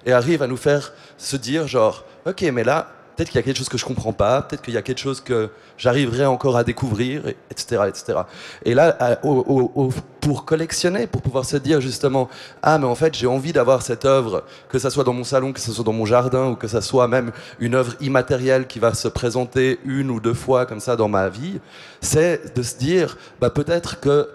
[0.07, 3.43] et arrive à nous faire se dire genre, ok, mais là, peut-être qu'il y a
[3.43, 6.57] quelque chose que je comprends pas, peut-être qu'il y a quelque chose que j'arriverai encore
[6.57, 8.19] à découvrir, et- etc., etc.
[8.65, 9.19] Et là,
[10.21, 12.29] pour collectionner, pour pouvoir se dire justement,
[12.63, 15.53] ah, mais en fait, j'ai envie d'avoir cette œuvre, que ça soit dans mon salon,
[15.53, 18.79] que ce soit dans mon jardin, ou que ça soit même une œuvre immatérielle qui
[18.79, 21.61] va se présenter une ou deux fois comme ça dans ma vie,
[22.01, 24.29] c'est de se dire, bah, peut-être que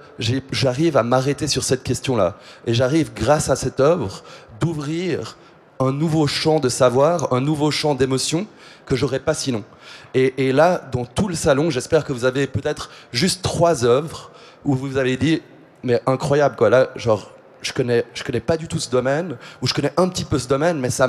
[0.51, 2.37] j'arrive à m'arrêter sur cette question-là.
[2.65, 4.23] Et j'arrive, grâce à cette œuvre,
[4.59, 5.37] d'ouvrir
[5.79, 8.45] un nouveau champ de savoir, un nouveau champ d'émotion
[8.89, 9.63] que j'aurais pas sinon.
[10.13, 14.31] Et, là, dans tout le salon, j'espère que vous avez peut-être juste trois œuvres
[14.65, 15.41] où vous avez dit,
[15.83, 17.31] mais incroyable quoi, là, genre,
[17.61, 20.39] je connais, je connais pas du tout ce domaine, ou je connais un petit peu
[20.39, 21.07] ce domaine, mais ça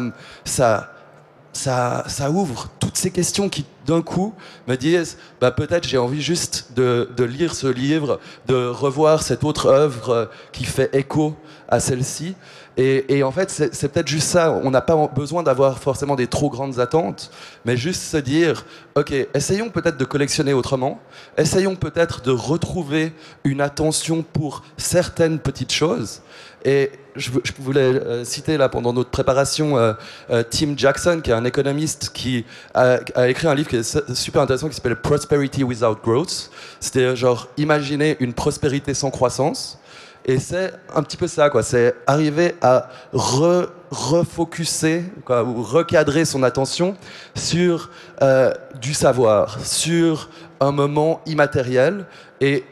[1.52, 4.34] ça, ça, ouvre toutes ces questions qui, d'un coup
[4.68, 9.42] me disent bah, peut-être j'ai envie juste de, de, lire ce livre, de revoir cette
[9.42, 11.34] autre œuvre qui fait écho
[11.68, 12.36] à celle-ci.
[12.82, 14.58] Et, en fait, c'est peut-être juste ça.
[14.64, 17.30] On n'a pas besoin d'avoir forcément des trop grandes attentes,
[17.66, 18.64] mais juste se dire,
[18.94, 20.98] OK, essayons peut-être de collectionner autrement,
[21.36, 23.12] essayons peut-être de retrouver
[23.44, 26.22] une attention pour certaines petites choses.
[26.64, 29.92] Et je, je voulais euh, citer là pendant notre préparation euh,
[30.30, 34.14] euh, Tim Jackson, qui est un économiste qui a, a, écrit un livre qui est
[34.14, 36.50] super intéressant qui s'appelle Prosperity Without Growth.
[36.80, 39.78] C'était genre imaginer une prospérité sans croissance.
[40.24, 41.62] Et c'est un petit peu ça, quoi.
[41.62, 46.96] C'est arriver à re, refocuser, ou recadrer son attention
[47.34, 47.90] sur
[48.22, 50.28] euh, du savoir, sur
[50.60, 52.06] un moment immatériel.
[52.40, 52.64] Et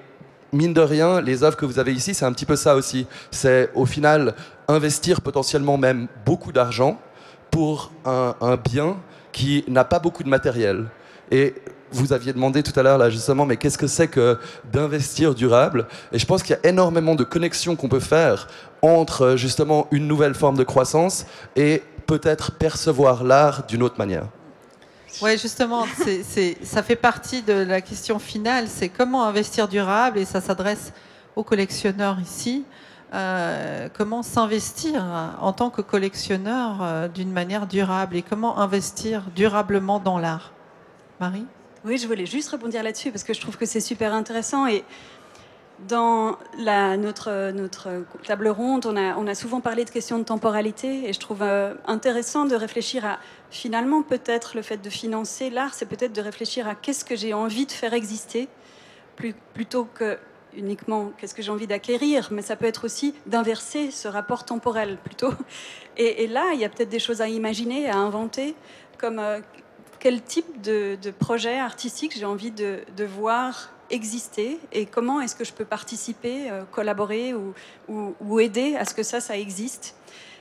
[0.53, 3.07] mine de rien, les œuvres que vous avez ici, c'est un petit peu ça aussi.
[3.31, 4.35] C'est au final
[4.69, 7.01] investir potentiellement même beaucoup d'argent
[7.51, 8.99] pour un, un bien
[9.33, 10.87] qui n'a pas beaucoup de matériel.
[11.31, 11.55] Et
[11.93, 14.39] vous aviez demandé tout à l'heure là justement, mais qu'est-ce que c'est que
[14.73, 15.87] d'investir durable?
[16.13, 18.49] Et je pense qu'il y a énormément de connexions qu'on peut faire
[18.83, 21.27] entre justement une nouvelle forme de croissance
[21.57, 24.27] et peut-être percevoir l'art d'une autre manière.
[25.23, 25.85] Oui, justement,
[26.63, 30.93] ça fait partie de la question finale, c'est comment investir durable, et ça s'adresse
[31.35, 32.65] aux collectionneurs ici.
[33.15, 35.03] Euh, comment s'investir
[35.41, 40.53] en tant que collectionneur euh, d'une manière durable et comment investir durablement dans l'art?
[41.19, 41.47] Marie?
[41.89, 44.85] Oui, je voulais juste rebondir là-dessus parce que je trouve que c'est super intéressant et
[45.87, 47.55] dans notre,
[48.27, 52.47] table ronde, on a, souvent parlé de questions de temporalité et je trouve euh, intéressant
[52.47, 53.19] de réfléchir à
[53.51, 57.33] finalement peut-être le fait de financer l'art, c'est peut-être de réfléchir à qu'est-ce que j'ai
[57.33, 58.49] envie de faire exister
[59.55, 60.19] plutôt que
[60.57, 64.99] uniquement qu'est-ce que j'ai envie d'acquérir, mais ça peut être aussi d'inverser ce rapport temporel
[65.05, 65.33] plutôt.
[65.97, 68.55] Et, et là, il y a peut-être des choses à imaginer, à inventer,
[68.99, 69.41] comme euh,
[69.99, 75.53] quel type de, projet artistique j'ai envie de, voir exister et comment est-ce que je
[75.53, 77.33] peux participer, euh, collaborer
[77.89, 79.95] ou, aider à ce que ça, ça existe.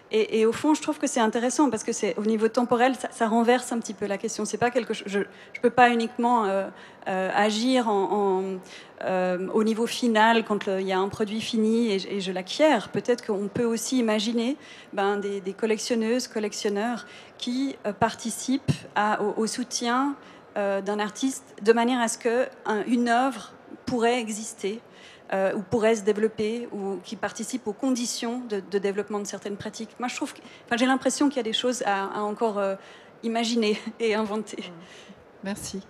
[0.10, 3.28] Et, au fond, je trouve que c'est intéressant parce que c'est au niveau temporel, ça,
[3.28, 4.46] renverse un petit peu la question.
[4.46, 5.08] C'est pas quelque chose.
[5.08, 5.20] Je,
[5.52, 6.70] je peux pas uniquement euh,
[7.10, 12.80] euh, agir au niveau final quand il y a un produit fini et, je l'acquiers.
[12.94, 14.56] Peut-être qu'on peut aussi imaginer
[14.94, 17.06] ben, des, collectionneuses, collectionneurs
[17.38, 18.72] qui euh, participent
[19.38, 20.16] au, soutien
[20.58, 23.54] euh, d'un artiste de manière à ce que un, une œuvre
[23.86, 24.82] pourrait exister
[25.34, 29.96] euh, ou pourrait se développer ou qui participent aux conditions de, développement de certaines pratiques.
[30.00, 30.34] Moi, je trouve,
[30.66, 32.62] enfin, j'ai l'impression qu'il y a des choses à, encore
[33.24, 34.72] imaginer et inventer.
[35.44, 35.82] Merci.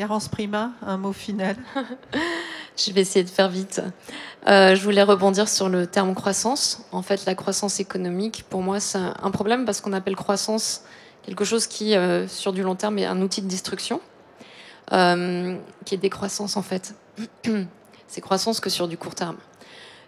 [0.00, 1.56] Garance Prima, un mot final.
[2.78, 3.82] je vais essayer de faire vite.
[4.48, 6.86] Euh, je voulais rebondir sur le terme croissance.
[6.90, 10.84] En fait, la croissance économique, pour moi, c'est un problème parce qu'on appelle croissance
[11.22, 14.00] quelque chose qui, euh, sur du long terme, est un outil de destruction,
[14.92, 16.94] euh, qui est décroissance en fait.
[18.08, 19.36] c'est croissance que sur du court terme.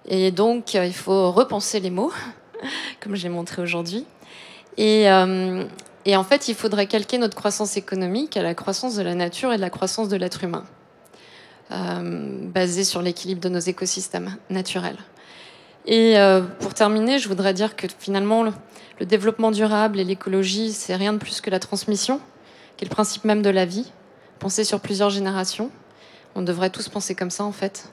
[0.07, 2.15] Et donc, il faut repenser les mots,
[3.01, 4.07] comme j'ai montré aujourd'hui.
[4.79, 5.07] Et,
[6.05, 9.53] et, en fait, il faudrait calquer notre croissance économique à la croissance de la nature
[9.53, 10.65] et de la croissance de l'être humain,
[11.71, 14.99] euh, basée sur l'équilibre de nos écosystèmes naturels.
[15.87, 18.53] Et euh, pour terminer, je voudrais dire que finalement, le,
[19.07, 22.21] développement durable et l'écologie, c'est rien de plus que la transmission,
[22.77, 23.91] qui est le principe même de la vie,
[24.39, 25.71] pensée sur plusieurs générations.
[26.37, 27.93] On devrait tous penser comme ça, en fait.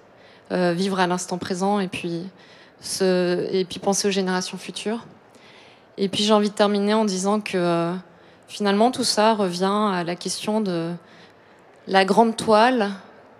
[0.51, 2.29] Euh, vivre à l'instant présent et puis
[3.81, 5.05] penser aux générations futures.
[6.01, 7.93] Et puis j'ai envie de terminer en disant que euh,
[8.47, 10.93] finalement tout ça revient à la question de
[11.87, 12.91] la grande toile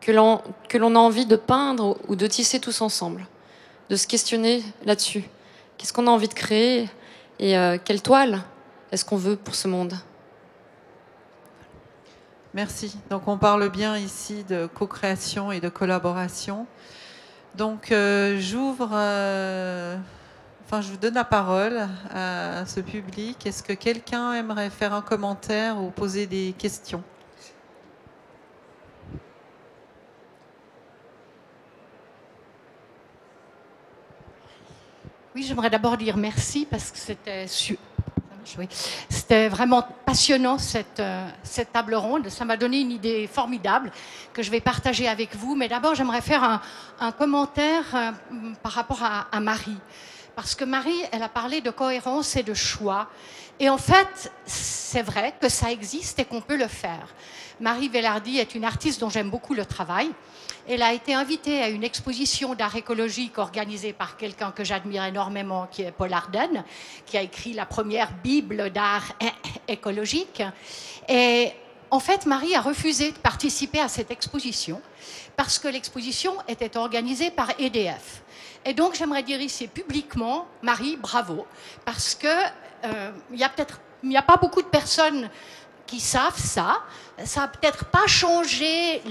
[0.01, 3.26] que l'on a envie de peindre ou de tisser tous ensemble,
[3.89, 5.24] de se questionner là-dessus.
[5.78, 6.89] Qu'est-ce qu'on a envie de créer
[7.39, 8.41] et euh, quelle toile
[8.91, 9.93] est-ce qu'on veut pour ce monde?
[12.53, 12.97] Merci.
[13.10, 16.68] Donc on parle bien ici de co-création et de collaboration.
[17.55, 18.89] Donc euh, j'ouvre,
[20.72, 23.43] enfin je vous donne la parole à, à ce public.
[23.43, 27.01] Est-ce que quelqu'un aimerait faire un commentaire ou poser des questions?
[35.34, 37.47] Oui, j'aimerais d'abord dire merci parce que c'était
[39.09, 42.30] c'était vraiment passionnant cette, euh, cette table ronde.
[42.30, 43.91] Ça m'a donné une idée formidable
[44.34, 45.55] que je vais partager avec vous.
[45.55, 46.61] Mais d'abord, j'aimerais faire un,
[46.99, 48.11] un commentaire euh,
[48.63, 49.78] par rapport à Marie.
[50.39, 53.09] Parce que Marie, elle a parlé de cohérence et de choix.
[53.59, 57.13] Et en fait, c'est vrai que ça existe et qu'on peut le faire.
[57.59, 60.09] Marie Velardi est une artiste dont j'aime beaucoup le travail.
[60.65, 65.67] Elle a été invitée à une exposition d'art écologique organisée par quelqu'un que j'admire énormément,
[65.69, 66.63] qui est Paul Arden,
[67.05, 69.11] qui a écrit la première Bible d'art
[69.67, 70.41] écologique.
[71.09, 71.51] Et
[71.91, 74.81] en fait, Marie a refusé de participer à cette exposition
[75.35, 78.21] parce que l'exposition était organisée par EDF.
[78.65, 81.47] Et donc, j'aimerais dire ici publiquement, Marie, bravo,
[81.85, 85.29] parce que euh, il y a peut-être, il n'y a pas beaucoup de personnes
[85.87, 86.83] qui savent ça.
[87.25, 89.01] Ça n'a peut-être pas changé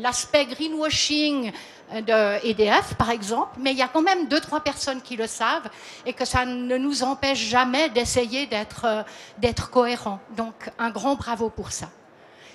[0.00, 1.52] l'aspect greenwashing
[1.92, 5.26] de EDF, par exemple, mais il y a quand même deux, trois personnes qui le
[5.26, 5.68] savent
[6.06, 9.02] et que ça ne nous empêche jamais d'essayer d'être euh,
[9.38, 10.20] d'être cohérent.
[10.36, 11.88] Donc, un grand bravo pour ça.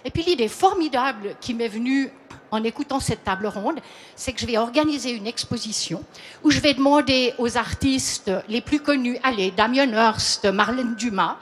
[0.06, 2.12] Et puis, l'idée formidable qui m'est venue
[2.52, 3.80] en écoutant cette table ronde,
[4.16, 6.04] c'est que je vais organiser une exposition
[6.44, 11.38] où je vais demander aux artistes les plus connus, allez, Damien Hirst, Marlène Dumas,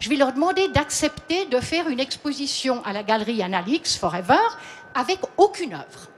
[0.00, 4.42] je vais leur demander d'accepter de faire une exposition à la galerie Analix Forever
[4.94, 6.08] avec aucune œuvre.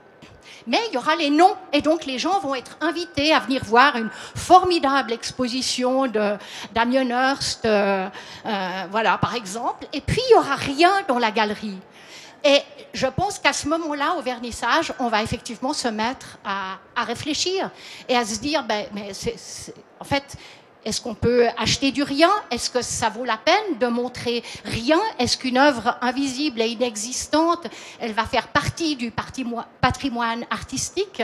[0.69, 3.63] Mais il y aura les noms, et donc les gens vont être invités à venir
[3.65, 6.37] voir une formidable exposition de
[6.73, 8.07] Damien Hirst, euh,
[8.45, 9.87] euh, voilà, par exemple.
[9.93, 11.79] Et puis il n'y aura rien dans la galerie.
[12.43, 12.59] Et
[12.93, 17.71] je pense qu'à ce moment-là, au vernissage, on va effectivement se mettre à, réfléchir
[18.07, 19.09] et à se dire, ben, mais
[19.99, 20.35] en fait,
[20.85, 22.31] est-ce qu'on peut acheter du rien?
[22.51, 24.99] Est-ce que ça vaut la peine de montrer rien?
[25.17, 27.67] Est-ce qu'une œuvre invisible et inexistante,
[27.99, 31.21] elle va faire partie du patrimoine artistique?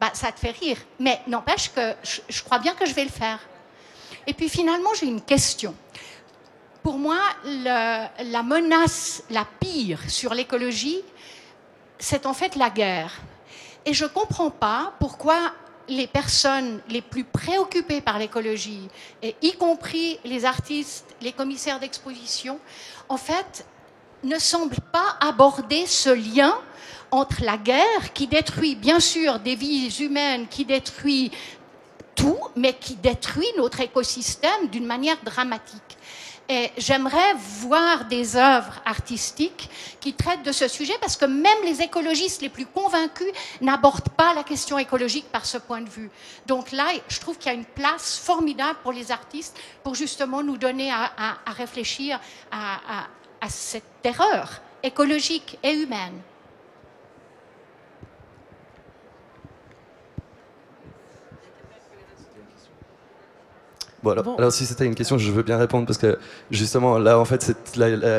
[0.00, 0.78] Bah, Ça te fait rire.
[1.00, 1.94] Mais n'empêche que
[2.28, 3.40] je crois bien que je vais le faire.
[4.26, 5.74] Et puis finalement, j'ai une question
[6.84, 11.00] pour moi, la menace la pire sur l'écologie,
[11.98, 13.22] c'est en fait la guerre.
[13.86, 15.52] Et je ne comprends pas pourquoi
[15.88, 18.88] les personnes les plus préoccupées par l'écologie,
[19.42, 22.58] y compris les artistes, les commissaires d'exposition,
[23.08, 23.66] en fait,
[24.22, 26.54] ne semblent pas aborder ce lien
[27.10, 31.30] entre la guerre qui détruit bien sûr des vies humaines, qui détruit
[32.14, 35.98] tout, mais qui détruit notre écosystème d'une manière dramatique.
[36.48, 39.70] Et j'aimerais voir des œuvres artistiques
[40.00, 43.32] qui traitent de ce sujet parce que même les écologistes les plus convaincus
[43.62, 46.10] n'abordent pas la question écologique par ce point de vue.
[46.46, 50.42] Donc là, je trouve qu'il y a une place formidable pour les artistes pour justement
[50.42, 52.20] nous donner à, réfléchir
[52.52, 56.20] à cette erreur écologique et humaine.
[64.12, 66.18] Alors, si c'était une question, je veux bien répondre parce que
[66.50, 67.54] justement, là, en fait,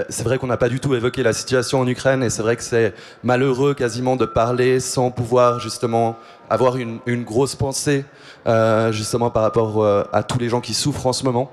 [0.10, 2.56] c'est vrai qu'on n'a pas du tout évoqué la situation en Ukraine et c'est vrai
[2.56, 6.18] que c'est malheureux quasiment de parler sans pouvoir justement
[6.50, 8.06] avoir une, grosse pensée
[8.48, 11.52] euh, justement par rapport euh, à tous les gens qui souffrent en ce moment.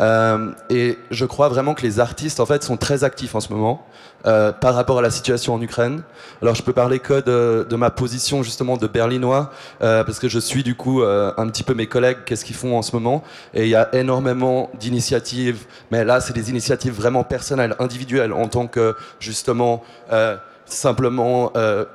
[0.00, 3.52] Euh, et je crois vraiment que les artistes, en fait, sont très actifs en ce
[3.52, 3.86] moment
[4.26, 6.02] euh, par rapport à la situation en Ukraine.
[6.40, 7.20] Alors, je peux parler que
[7.68, 9.50] de, ma position justement de berlinois,
[9.82, 12.76] euh, parce que je suis du coup un petit peu mes collègues, qu'est-ce qu'ils font
[12.76, 13.22] en ce moment.
[13.54, 18.48] Et il y a énormément d'initiatives, mais là, c'est des initiatives vraiment personnelles, individuelles, en
[18.48, 19.82] tant que justement
[20.66, 21.52] simplement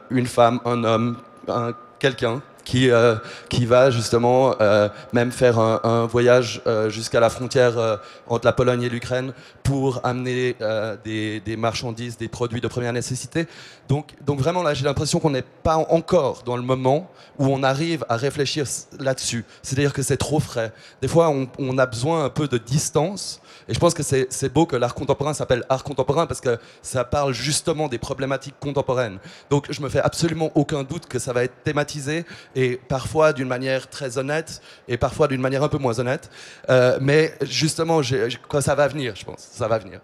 [0.10, 3.16] une femme, un homme, un, quelqu'un qui, euh,
[3.48, 8.84] qui va justement euh, même faire un, voyage euh, jusqu'à la frontière entre la Pologne
[8.84, 9.32] et l'Ukraine
[9.64, 10.56] pour amener
[11.04, 13.48] des, des, marchandises, des produits de première nécessité.
[13.88, 17.64] Donc, donc vraiment là, j'ai l'impression qu'on n'est pas encore dans le moment où on
[17.64, 18.66] arrive à réfléchir
[19.00, 19.46] là-dessus.
[19.62, 20.74] C'est-à-dire que c'est trop frais.
[21.02, 24.54] Des fois, on, on a besoin un peu de distance et je pense que c'est
[24.54, 29.18] beau que l'art contemporain s'appelle art contemporain parce que ça parle justement des problématiques contemporaines.
[29.50, 32.26] Donc je me fais absolument aucun doute que ça va être thématisé
[32.56, 36.30] et parfois d'une manière très honnête et parfois d'une manière un peu moins honnête.
[36.70, 38.02] Euh, mais justement,
[38.48, 40.00] quand ça va venir, je pense, ça va venir.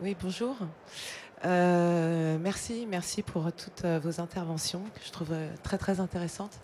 [0.00, 0.56] Oui, bonjour.
[1.44, 6.60] Euh, merci, merci pour toutes vos interventions que je trouve très très intéressantes.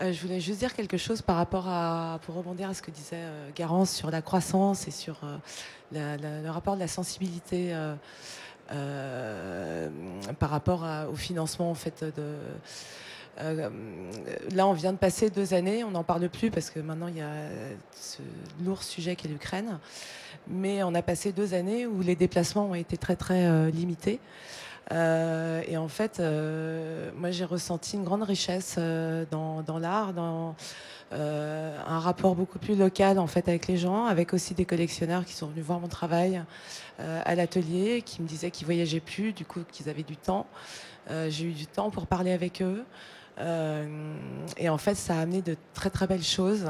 [0.00, 2.90] Euh, je voulais juste dire quelque chose par rapport à, pour rebondir à ce que
[2.92, 7.74] disait euh, Garance sur la croissance et sur euh, le rapport de la sensibilité
[8.68, 12.36] par rapport au financement en fait de.
[14.54, 17.16] là, on vient de passer deux années, on n'en parle plus parce que maintenant il
[17.16, 17.32] y a
[17.92, 18.22] ce
[18.64, 19.78] lourd sujet qu'est l'Ukraine.
[20.48, 24.20] Mais on a passé deux années où les déplacements ont été très très limités.
[24.92, 30.12] Euh, et en fait, euh, moi, j'ai ressenti une grande richesse euh, dans, dans l'art,
[30.12, 30.54] dans
[31.10, 35.32] un rapport beaucoup plus local en fait avec les gens, avec aussi des collectionneurs qui
[35.32, 36.44] sont venus voir mon travail
[36.98, 40.46] à l'atelier, qui me disaient qu'ils voyageaient plus, du coup, qu'ils avaient du temps.
[41.08, 42.84] j'ai eu du temps pour parler avec eux.
[44.58, 46.66] et en fait, ça a amené de très très belles choses.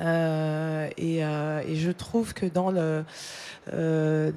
[0.00, 4.32] Euh, et, euh, et je trouve que dans euh,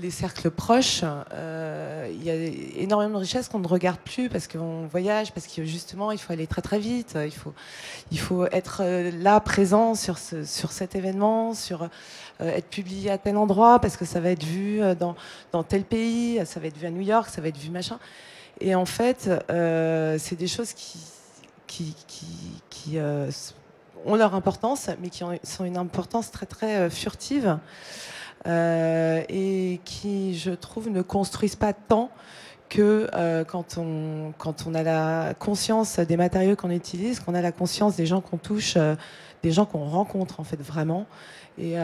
[0.00, 2.34] les cercles proches, il y a
[2.80, 6.32] énormément de richesses qu'on ne regarde plus parce qu'on voyage, parce que justement il faut
[6.32, 7.54] aller très très vite, il faut,
[8.10, 8.82] il faut être
[9.18, 11.88] là présent sur, sur cet événement, sur
[12.40, 15.14] être publié à tel endroit parce que ça va être vu dans,
[15.52, 17.98] dans tel pays, ça va être vu à New York, ça va être vu machin.
[18.60, 19.30] Et en fait,
[20.18, 20.98] c'est des choses qui,
[21.66, 22.26] qui, qui,
[22.68, 22.98] qui,
[24.06, 27.58] ont leur importance, mais qui ont, sont une importance très très euh, furtive
[28.46, 32.10] euh, et qui, je trouve, ne construisent pas tant
[32.68, 37.42] que euh, quand, on, quand on a la conscience des matériaux qu'on utilise, qu'on a
[37.42, 38.78] la conscience des gens qu'on touche,
[39.42, 41.06] des gens qu'on rencontre en fait vraiment.
[41.58, 41.74] Et,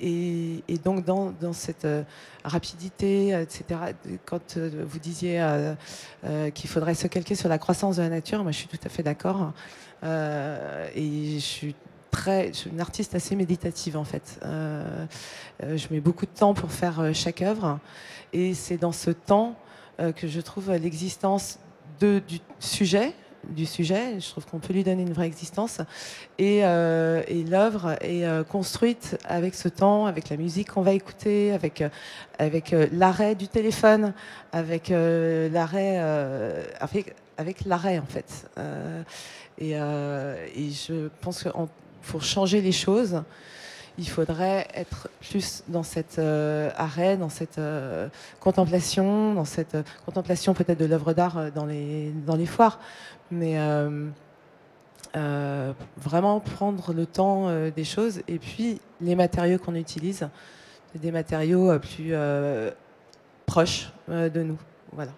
[0.00, 1.88] et, donc dans, dans cette
[2.44, 3.64] rapidité, etc.,
[4.24, 5.44] quand vous disiez
[6.54, 8.88] qu'il faudrait se calquer sur la croissance de la nature, moi je suis tout à
[8.88, 9.52] fait d'accord.
[10.04, 11.74] Euh, et je suis
[12.10, 14.38] très, je suis une artiste assez méditative en fait.
[14.44, 15.06] Euh,
[15.62, 17.78] euh, je mets beaucoup de temps pour faire chaque œuvre,
[18.32, 19.56] et c'est dans ce temps
[20.14, 21.58] que je trouve l'existence
[21.98, 22.22] du
[22.60, 23.12] sujet,
[23.48, 24.20] du sujet.
[24.20, 25.80] Je trouve qu'on peut lui donner une vraie existence,
[26.38, 31.52] et, l'œuvre est construite avec ce temps, avec la musique qu'on va écouter,
[32.38, 34.14] avec l'arrêt du téléphone,
[34.52, 35.98] avec l'arrêt,
[36.78, 38.48] avec avec l'arrêt en fait.
[39.62, 41.48] Euh, et, je pense que
[42.02, 43.22] pour changer les choses,
[43.98, 50.54] il faudrait être plus dans cet euh, arrêt, dans cette euh, contemplation, dans cette contemplation
[50.54, 52.78] peut-être de l'œuvre d'art dans les, dans les foires,
[53.30, 53.58] mais
[55.96, 60.28] vraiment prendre le temps des choses et puis les matériaux qu'on utilise,
[60.94, 62.12] des matériaux plus
[63.46, 64.58] proches de nous.
[64.92, 65.10] Voilà.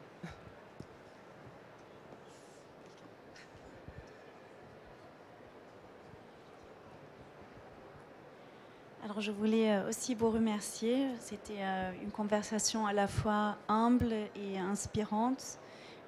[9.21, 11.07] Je voulais euh, aussi vous remercier.
[11.21, 15.59] C'était euh, une conversation à la fois humble et inspirante,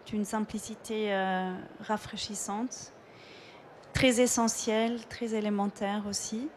[0.06, 2.94] d'une simplicité euh, rafraîchissante,
[3.92, 6.48] très essentielle, très élémentaire aussi.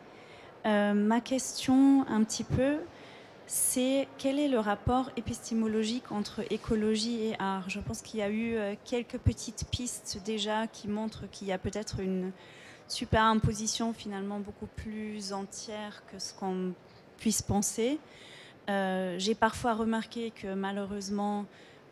[0.66, 2.78] Ma question un petit peu,
[3.46, 7.70] c'est quel est le rapport épistémologique entre écologie et art?
[7.70, 11.60] Je pense qu'il y a eu quelques petites pistes déjà qui montrent qu'il y a
[11.60, 12.32] peut-être une
[12.88, 16.74] superimposition finalement beaucoup plus entière que ce qu'on
[17.18, 18.00] puisse penser.
[18.70, 21.46] Euh, J'ai parfois remarqué que malheureusement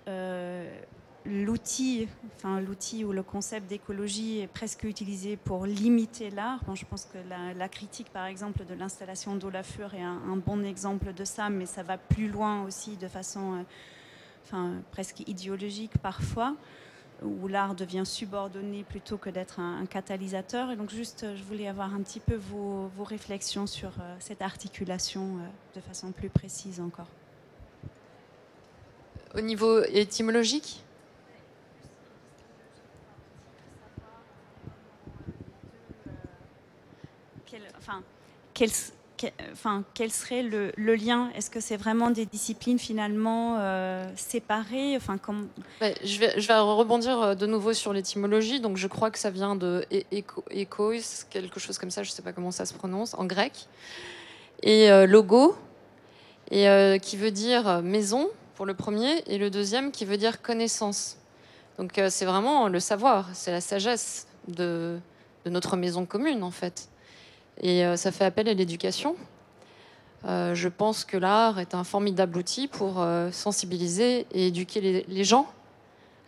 [0.08, 0.82] euh,
[1.26, 6.60] l'outil, enfin l'outil ou le concept d'écologie est presque utilisé pour limiter l'art.
[6.74, 7.18] Je pense que
[7.58, 11.84] la, critique, par exemple, de l'installation d'Olafur est un, bon exemple de ça, mais ça
[11.84, 13.66] va plus loin aussi de façon,
[14.54, 16.56] euh, presque idéologique parfois
[17.24, 20.72] où l'art devient subordonné plutôt que d'être un, un catalyseur.
[20.72, 24.16] Et donc juste, euh, je voulais avoir un petit peu vos, vos réflexions sur euh,
[24.20, 27.08] cette articulation euh, de façon plus précise encore.
[29.36, 30.84] Au niveau étymologique?
[37.46, 38.04] Quel, enfin,
[38.54, 38.70] quel,
[39.52, 41.30] enfin, quel serait le, lien?
[41.36, 44.96] Est-ce que c'est vraiment des disciplines finalement euh, séparées?
[44.96, 45.48] Enfin, comme,
[45.82, 48.60] je, vais, rebondir euh, de nouveau sur l'étymologie.
[48.60, 52.10] Donc, je crois que ça vient de é- éco- ékois, quelque chose comme ça, je
[52.10, 53.68] ne sais pas comment ça se prononce, en grec.
[54.62, 55.56] Et euh, logo,
[56.52, 61.18] et, qui veut dire maison pour le premier, et le deuxième qui veut dire connaissance.
[61.78, 65.00] Donc, c'est vraiment le savoir, c'est la sagesse de
[65.46, 66.90] notre maison commune, en fait.
[67.62, 69.16] Et euh, ça fait appel à l'éducation.
[70.26, 75.24] Euh, je pense que l'art est un formidable outil pour euh, sensibiliser et éduquer les,
[75.24, 75.48] gens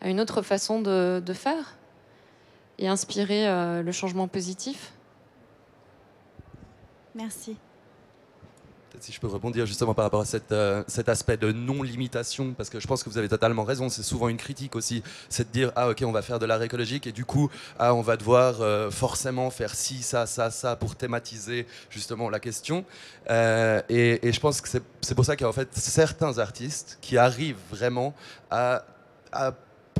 [0.01, 1.77] à une autre façon de, faire
[2.77, 3.47] et inspirer
[3.81, 4.91] le changement positif.
[7.15, 7.55] Merci.
[8.99, 12.79] Si je peux rebondir justement par rapport à euh, cet aspect de non-limitation, parce que
[12.79, 15.71] je pense que vous avez totalement raison, c'est souvent une critique aussi, c'est de dire,
[15.75, 18.61] ah ok, on va faire de l'art écologique, et du coup, ah, on va devoir
[18.61, 22.85] euh, forcément faire ci, ça, ça, ça, pour thématiser justement la question.
[23.29, 24.69] Euh, et, je pense que
[25.01, 28.13] c'est pour ça qu'il y a en fait certains artistes qui arrivent vraiment
[28.49, 28.83] à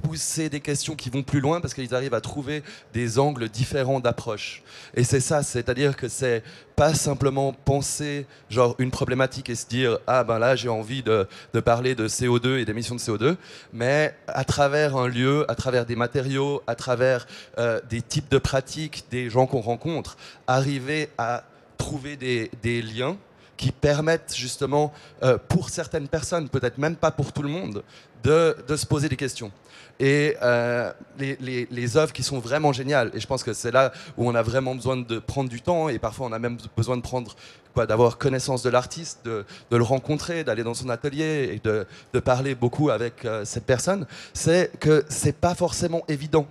[0.02, 4.00] pousser des questions qui vont plus loin parce qu'ils arrivent à trouver des angles différents
[4.00, 4.64] d'approche.
[4.94, 6.44] Et c'est ça, c'est-à-dire que c'est
[6.76, 11.28] pas simplement penser genre une problématique et se dire ah ben là j'ai envie de,
[11.54, 13.36] de parler de CO2 et d'émissions de CO2,
[13.74, 17.28] mais à travers un lieu, à travers des matériaux, à travers
[17.58, 20.18] euh, des types de pratiques, des gens qu'on rencontre,
[20.48, 21.44] arriver à
[21.78, 23.18] trouver des, liens
[23.58, 24.92] qui permettent justement,
[25.24, 27.84] euh, pour certaines personnes, peut-être même pas pour tout le monde,
[28.24, 29.52] de, de se poser des questions.
[30.00, 34.28] Et euh, les, œuvres qui sont vraiment géniales, et je pense que c'est là où
[34.28, 37.02] on a vraiment besoin de prendre du temps, et parfois on a même besoin de
[37.02, 37.36] prendre
[37.76, 42.56] d'avoir connaissance de l'artiste, de, le rencontrer, d'aller dans son atelier et de, de parler
[42.56, 46.48] beaucoup avec euh, cette personne, c'est que c'est pas forcément évident.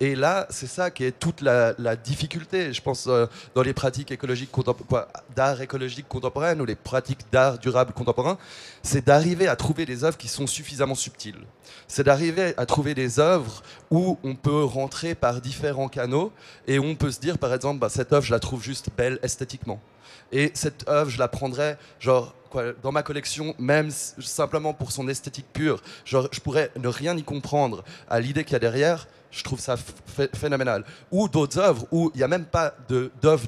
[0.00, 4.14] Et là, c'est ça qui est toute la, difficulté, je pense, euh, dans les pratiques
[5.34, 8.38] d'art écologique contemporaine ou les pratiques d'art durable contemporain,
[8.82, 11.44] c'est d'arriver à trouver des œuvres qui sont suffisamment subtiles.
[11.88, 16.32] C'est d'arriver à trouver des œuvres où on peut rentrer par différents canaux
[16.68, 18.90] et où on peut se dire, par exemple, bah, cette œuvre, je la trouve juste
[18.96, 19.80] belle esthétiquement.
[20.30, 22.34] Et cette œuvre, je la prendrais, genre,
[22.82, 25.82] dans ma collection, même simplement pour son esthétique pure.
[26.04, 29.06] Genre, je pourrais ne rien y comprendre à l'idée qu'il y a derrière.
[29.30, 29.76] Je trouve ça
[30.34, 30.84] phénoménal.
[31.10, 33.46] Ou d'autres œuvres où il n'y a même pas d'œuvre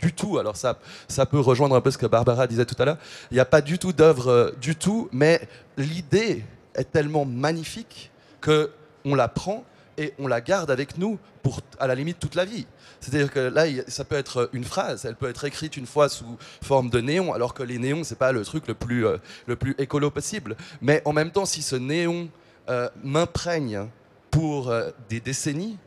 [0.00, 0.38] du tout.
[0.38, 0.78] Alors ça,
[1.08, 2.98] ça peut rejoindre un peu ce que Barbara disait tout à l'heure.
[3.30, 5.40] Il n'y a pas du tout d'œuvre euh, du tout, mais
[5.76, 8.10] l'idée est tellement magnifique
[8.40, 8.70] que
[9.04, 9.64] on la prend
[9.98, 12.66] et on la garde avec nous pour, à la limite, toute la vie.
[13.00, 16.38] C'est-à-dire que là, ça peut être une phrase, elle peut être écrite une fois sous
[16.62, 19.56] forme de néon, alors que les néons, c'est pas le truc le plus, euh, le
[19.56, 20.56] plus écolo possible.
[20.80, 22.28] Mais en même temps, si ce néon
[22.68, 23.88] euh, m'imprègne
[24.32, 25.78] pour euh, des décennies,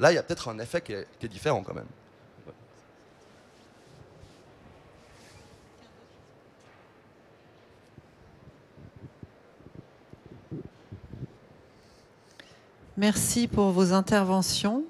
[0.00, 1.86] là, il y a peut-être un effet qui est, qui est différent quand même.
[12.96, 14.84] Merci pour vos interventions.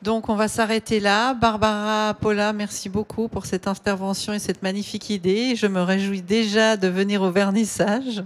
[0.00, 1.34] Donc on va s'arrêter là.
[1.34, 5.56] Barbara Paula, merci beaucoup pour cette intervention et cette magnifique idée.
[5.56, 8.22] Je me réjouis déjà de venir au vernissage.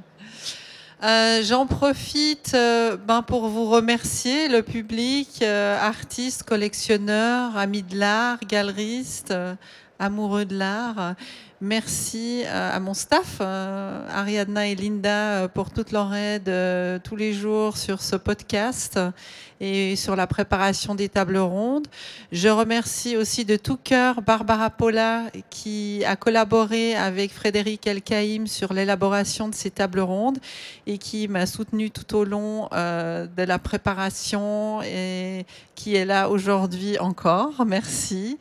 [1.03, 7.99] Euh, J'en profite euh, ben, pour vous remercier, le public, euh, artistes, collectionneurs, amis de
[7.99, 9.35] l'art, galeristes,
[10.03, 11.15] amoureux de l'art.
[11.61, 16.51] Merci à mon staff, Ariadna et Linda, pour toute leur aide
[17.05, 18.99] tous les jours sur ce podcast
[19.63, 21.87] et sur la préparation des tables rondes.
[22.33, 28.73] Je remercie aussi de tout cœur Barbara Paula qui a collaboré avec Frédéric Elkaïm sur
[28.73, 30.39] l'élaboration de ces tables rondes
[30.89, 35.47] et qui m'a soutenu tout au long euh, de la préparation et
[35.77, 37.65] qui est là aujourd'hui encore.
[37.65, 38.39] Merci.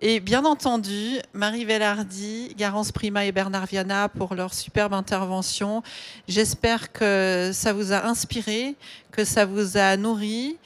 [0.00, 5.82] Et bien entendu, Marie Vellardi, Garance Prima et Bernard Viana pour leur superbe intervention.
[6.28, 8.76] J'espère que ça vous a inspiré,
[9.10, 10.56] que ça vous a nourri.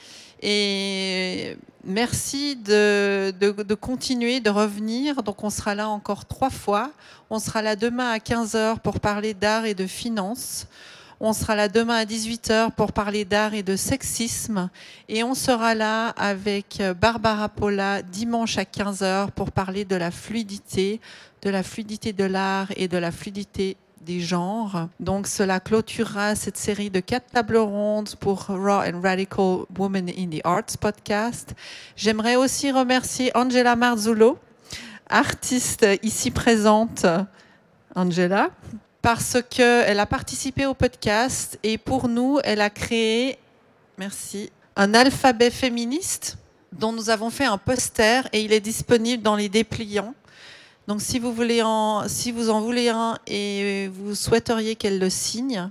[0.41, 5.23] Et merci de, de, continuer, de revenir.
[5.23, 6.91] Donc on sera là encore trois fois.
[7.29, 10.67] On sera là demain à 15h pour parler d'art et de finances.
[11.19, 14.69] On sera là demain à 18h pour parler d'art et de sexisme.
[15.07, 20.99] Et on sera là avec Barbara Paula dimanche à 15h pour parler de la fluidité,
[21.41, 24.89] de la fluidité de l'art et de la fluidité des genres.
[24.99, 30.27] Donc cela clôturera cette série de quatre tables rondes pour Raw and Radical Women in
[30.27, 31.55] the Arts podcast.
[31.95, 34.37] J'aimerais aussi remercier Angela Marzullo,
[35.09, 37.05] artiste ici présente.
[37.97, 38.49] Angela,
[39.05, 43.37] parce qu'elle a participé au podcast et pour nous, elle a créé,
[44.75, 46.39] un alphabet féministe
[46.71, 50.15] dont nous avons fait un poster et il est disponible dans les dépliants.
[50.87, 55.11] Donc si vous, voulez en, si vous en voulez un et vous souhaiteriez qu'elle le
[55.11, 55.69] signe,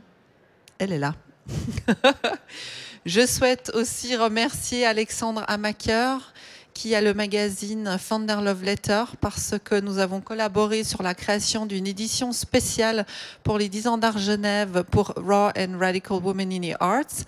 [0.78, 1.16] elle est là.
[3.04, 6.32] Je souhaite aussi remercier Alexandre Amaker
[6.74, 11.66] qui a le magazine Founder Love Letter parce que nous avons collaboré sur la création
[11.66, 13.06] d'une édition spéciale
[13.44, 17.24] pour les 10 ans d'art Genève pour Raw and Radical Women in the Arts.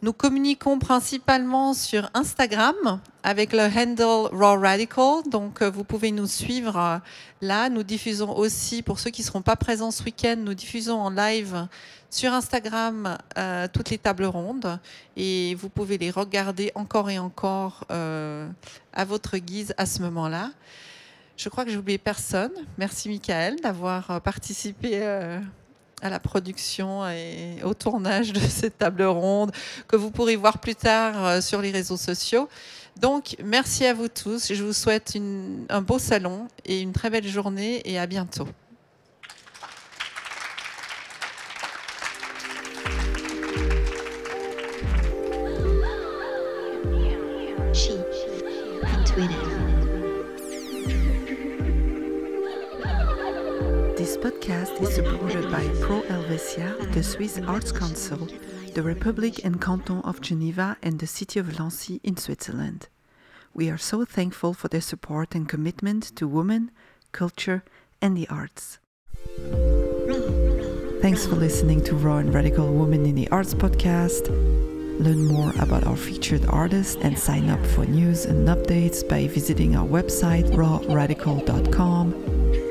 [0.00, 5.22] Nous communiquons principalement sur Instagram avec le handle Raw Radical.
[5.28, 7.00] Donc, vous pouvez nous suivre
[7.40, 7.68] là.
[7.68, 11.10] Nous diffusons aussi, pour ceux qui ne seront pas présents ce week-end, nous diffusons en
[11.10, 11.66] live
[12.10, 14.78] sur Instagram euh, toutes les tables rondes
[15.16, 18.48] et vous pouvez les regarder encore et encore euh,
[18.92, 20.52] à votre guise à ce moment-là.
[21.36, 22.52] Je crois que j'ai oublié personne.
[22.78, 25.40] Merci Michael d'avoir participé euh,
[26.02, 29.52] à la production et au tournage de cette table ronde
[29.86, 32.48] que vous pourrez voir plus tard sur les réseaux sociaux.
[33.00, 34.52] Donc, merci à vous tous.
[34.52, 35.16] Je vous souhaite
[35.68, 38.48] un beau salon et une très belle journée et à bientôt.
[54.80, 58.28] Is supported by Pro Helvetia, the Swiss Arts Council,
[58.74, 62.88] the Republic and Canton of Geneva, and the city of Nancy in Switzerland.
[63.52, 66.70] We are so thankful for their support and commitment to women,
[67.10, 67.64] culture,
[68.00, 68.78] and the arts.
[71.02, 74.28] Thanks for listening to Raw and Radical Women in the Arts podcast.
[75.00, 79.76] Learn more about our featured artists and sign up for news and updates by visiting
[79.76, 82.14] our website rawradical.com.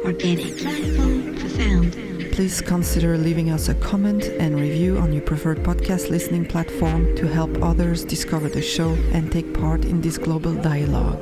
[0.06, 1.17] Organic,
[1.58, 7.28] Please consider leaving us a comment and review on your preferred podcast listening platform to
[7.28, 11.20] help others discover the show and take part in this global dialogue.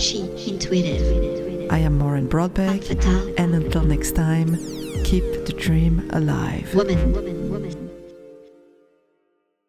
[0.00, 1.70] She, intuitive.
[1.70, 2.88] I am Maureen Broadbeck,
[3.38, 4.56] and until next time,
[5.04, 6.74] keep the dream alive.
[6.74, 7.12] Woman,